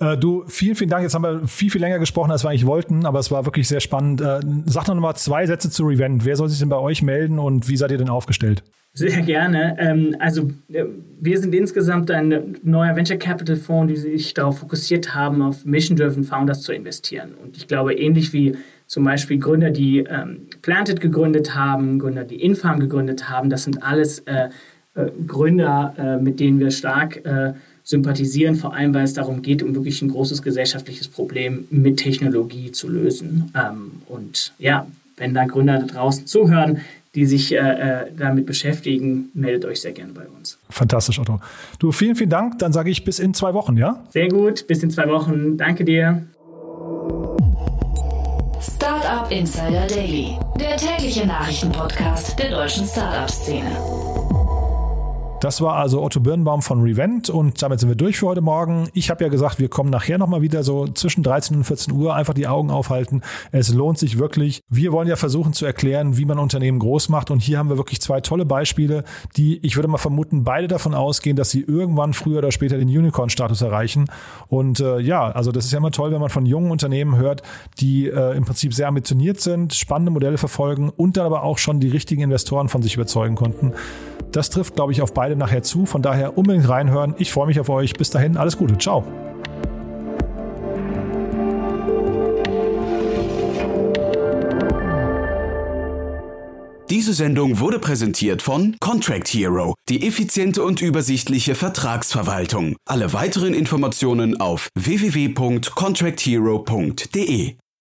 Äh, 0.00 0.16
du, 0.16 0.44
vielen, 0.46 0.74
vielen 0.74 0.90
Dank. 0.90 1.02
Jetzt 1.02 1.14
haben 1.14 1.22
wir 1.22 1.46
viel, 1.46 1.70
viel 1.70 1.80
länger 1.80 1.98
gesprochen, 1.98 2.30
als 2.30 2.44
wir 2.44 2.50
eigentlich 2.50 2.66
wollten, 2.66 3.06
aber 3.06 3.18
es 3.18 3.30
war 3.30 3.44
wirklich 3.44 3.68
sehr 3.68 3.80
spannend. 3.80 4.20
Äh, 4.20 4.40
sag 4.66 4.88
noch 4.88 4.94
mal 4.94 5.14
zwei 5.14 5.46
Sätze 5.46 5.70
zu 5.70 5.84
Revent. 5.84 6.24
Wer 6.24 6.36
soll 6.36 6.48
sich 6.48 6.58
denn 6.58 6.68
bei 6.68 6.78
euch 6.78 7.02
melden 7.02 7.38
und 7.38 7.68
wie 7.68 7.76
seid 7.76 7.90
ihr 7.90 7.98
denn 7.98 8.08
aufgestellt? 8.08 8.62
Sehr 8.96 9.22
gerne. 9.22 9.76
Ähm, 9.80 10.14
also 10.20 10.50
äh, 10.72 10.84
wir 11.20 11.38
sind 11.40 11.52
insgesamt 11.52 12.12
ein 12.12 12.56
neuer 12.62 12.94
Venture 12.94 13.16
Capital 13.16 13.56
Fonds, 13.56 13.92
die 13.92 13.98
sich 13.98 14.34
darauf 14.34 14.58
fokussiert 14.58 15.16
haben, 15.16 15.42
auf 15.42 15.64
Mission-Driven 15.64 16.22
Founders 16.22 16.62
zu 16.62 16.72
investieren. 16.72 17.34
Und 17.42 17.56
ich 17.56 17.66
glaube, 17.66 17.94
ähnlich 17.94 18.32
wie 18.32 18.56
zum 18.86 19.02
Beispiel 19.02 19.38
Gründer, 19.38 19.70
die 19.70 19.98
ähm, 19.98 20.42
Planted 20.62 21.00
gegründet 21.00 21.56
haben, 21.56 21.98
Gründer, 21.98 22.22
die 22.22 22.40
Infarm 22.40 22.78
gegründet 22.78 23.28
haben. 23.28 23.50
Das 23.50 23.64
sind 23.64 23.82
alles 23.82 24.20
äh, 24.20 24.50
äh, 24.94 25.10
Gründer, 25.26 25.94
äh, 25.98 26.22
mit 26.22 26.38
denen 26.38 26.60
wir 26.60 26.70
stark 26.70 27.24
äh, 27.24 27.54
sympathisieren, 27.84 28.56
vor 28.56 28.74
allem 28.74 28.94
weil 28.94 29.04
es 29.04 29.12
darum 29.12 29.42
geht, 29.42 29.62
um 29.62 29.74
wirklich 29.74 30.02
ein 30.02 30.08
großes 30.08 30.42
gesellschaftliches 30.42 31.08
Problem 31.08 31.66
mit 31.70 31.98
Technologie 31.98 32.72
zu 32.72 32.88
lösen. 32.88 33.52
Ähm, 33.54 34.02
und 34.08 34.52
ja, 34.58 34.86
wenn 35.16 35.34
da 35.34 35.44
Gründer 35.44 35.78
da 35.78 35.86
draußen 35.86 36.26
zuhören, 36.26 36.80
die 37.14 37.26
sich 37.26 37.52
äh, 37.52 37.58
äh, 37.58 38.06
damit 38.16 38.46
beschäftigen, 38.46 39.30
meldet 39.34 39.66
euch 39.66 39.80
sehr 39.80 39.92
gerne 39.92 40.12
bei 40.12 40.26
uns. 40.26 40.58
Fantastisch, 40.68 41.20
Otto. 41.20 41.40
Du, 41.78 41.92
vielen, 41.92 42.16
vielen 42.16 42.30
Dank. 42.30 42.58
Dann 42.58 42.72
sage 42.72 42.90
ich 42.90 43.04
bis 43.04 43.20
in 43.20 43.34
zwei 43.34 43.54
Wochen, 43.54 43.76
ja? 43.76 44.02
Sehr 44.10 44.28
gut, 44.28 44.66
bis 44.66 44.82
in 44.82 44.90
zwei 44.90 45.08
Wochen. 45.08 45.56
Danke 45.56 45.84
dir. 45.84 46.26
Insider 49.30 49.86
Daily, 49.86 50.38
der 50.60 50.76
tägliche 50.76 51.26
Nachrichtenpodcast 51.26 52.38
der 52.38 52.50
deutschen 52.50 52.86
Startup-Szene. 52.86 54.03
Das 55.44 55.60
war 55.60 55.74
also 55.74 56.02
Otto 56.02 56.20
Birnbaum 56.20 56.62
von 56.62 56.80
Revent 56.80 57.28
und 57.28 57.60
damit 57.60 57.78
sind 57.78 57.90
wir 57.90 57.96
durch 57.96 58.16
für 58.16 58.28
heute 58.28 58.40
Morgen. 58.40 58.88
Ich 58.94 59.10
habe 59.10 59.22
ja 59.24 59.28
gesagt, 59.28 59.58
wir 59.58 59.68
kommen 59.68 59.90
nachher 59.90 60.16
nochmal 60.16 60.40
wieder 60.40 60.62
so 60.62 60.86
zwischen 60.86 61.22
13 61.22 61.58
und 61.58 61.64
14 61.64 61.92
Uhr, 61.92 62.14
einfach 62.14 62.32
die 62.32 62.46
Augen 62.46 62.70
aufhalten. 62.70 63.20
Es 63.52 63.68
lohnt 63.68 63.98
sich 63.98 64.18
wirklich. 64.18 64.62
Wir 64.70 64.90
wollen 64.90 65.06
ja 65.06 65.16
versuchen 65.16 65.52
zu 65.52 65.66
erklären, 65.66 66.16
wie 66.16 66.24
man 66.24 66.38
Unternehmen 66.38 66.78
groß 66.78 67.10
macht 67.10 67.30
und 67.30 67.40
hier 67.40 67.58
haben 67.58 67.68
wir 67.68 67.76
wirklich 67.76 68.00
zwei 68.00 68.22
tolle 68.22 68.46
Beispiele, 68.46 69.04
die, 69.36 69.58
ich 69.58 69.76
würde 69.76 69.86
mal 69.86 69.98
vermuten, 69.98 70.44
beide 70.44 70.66
davon 70.66 70.94
ausgehen, 70.94 71.36
dass 71.36 71.50
sie 71.50 71.60
irgendwann 71.60 72.14
früher 72.14 72.38
oder 72.38 72.50
später 72.50 72.78
den 72.78 72.88
Unicorn-Status 72.88 73.60
erreichen. 73.60 74.06
Und 74.48 74.80
äh, 74.80 74.98
ja, 75.00 75.30
also 75.30 75.52
das 75.52 75.66
ist 75.66 75.72
ja 75.72 75.76
immer 75.76 75.90
toll, 75.90 76.10
wenn 76.10 76.22
man 76.22 76.30
von 76.30 76.46
jungen 76.46 76.70
Unternehmen 76.70 77.18
hört, 77.18 77.42
die 77.80 78.08
äh, 78.08 78.34
im 78.34 78.46
Prinzip 78.46 78.72
sehr 78.72 78.88
ambitioniert 78.88 79.42
sind, 79.42 79.74
spannende 79.74 80.10
Modelle 80.10 80.38
verfolgen 80.38 80.88
und 80.88 81.18
dann 81.18 81.26
aber 81.26 81.42
auch 81.42 81.58
schon 81.58 81.80
die 81.80 81.88
richtigen 81.88 82.22
Investoren 82.22 82.70
von 82.70 82.80
sich 82.80 82.94
überzeugen 82.94 83.34
konnten. 83.34 83.74
Das 84.34 84.50
trifft, 84.50 84.74
glaube 84.74 84.90
ich, 84.90 85.00
auf 85.00 85.14
beide 85.34 85.38
nachher 85.38 85.62
zu. 85.62 85.86
Von 85.86 86.02
daher 86.02 86.36
unbedingt 86.38 86.68
reinhören. 86.68 87.14
Ich 87.18 87.32
freue 87.32 87.46
mich 87.46 87.60
auf 87.60 87.68
euch. 87.68 87.92
Bis 87.94 88.10
dahin, 88.10 88.36
alles 88.36 88.56
Gute. 88.56 88.76
Ciao. 88.78 89.04
Diese 96.90 97.14
Sendung 97.14 97.60
wurde 97.60 97.78
präsentiert 97.80 98.42
von 98.42 98.76
Contract 98.78 99.26
Hero, 99.28 99.74
die 99.88 100.06
effiziente 100.06 100.62
und 100.62 100.80
übersichtliche 100.80 101.56
Vertragsverwaltung. 101.56 102.76
Alle 102.86 103.12
weiteren 103.12 103.52
Informationen 103.52 104.40
auf 104.40 104.68
www.contracthero.de. 104.74 107.56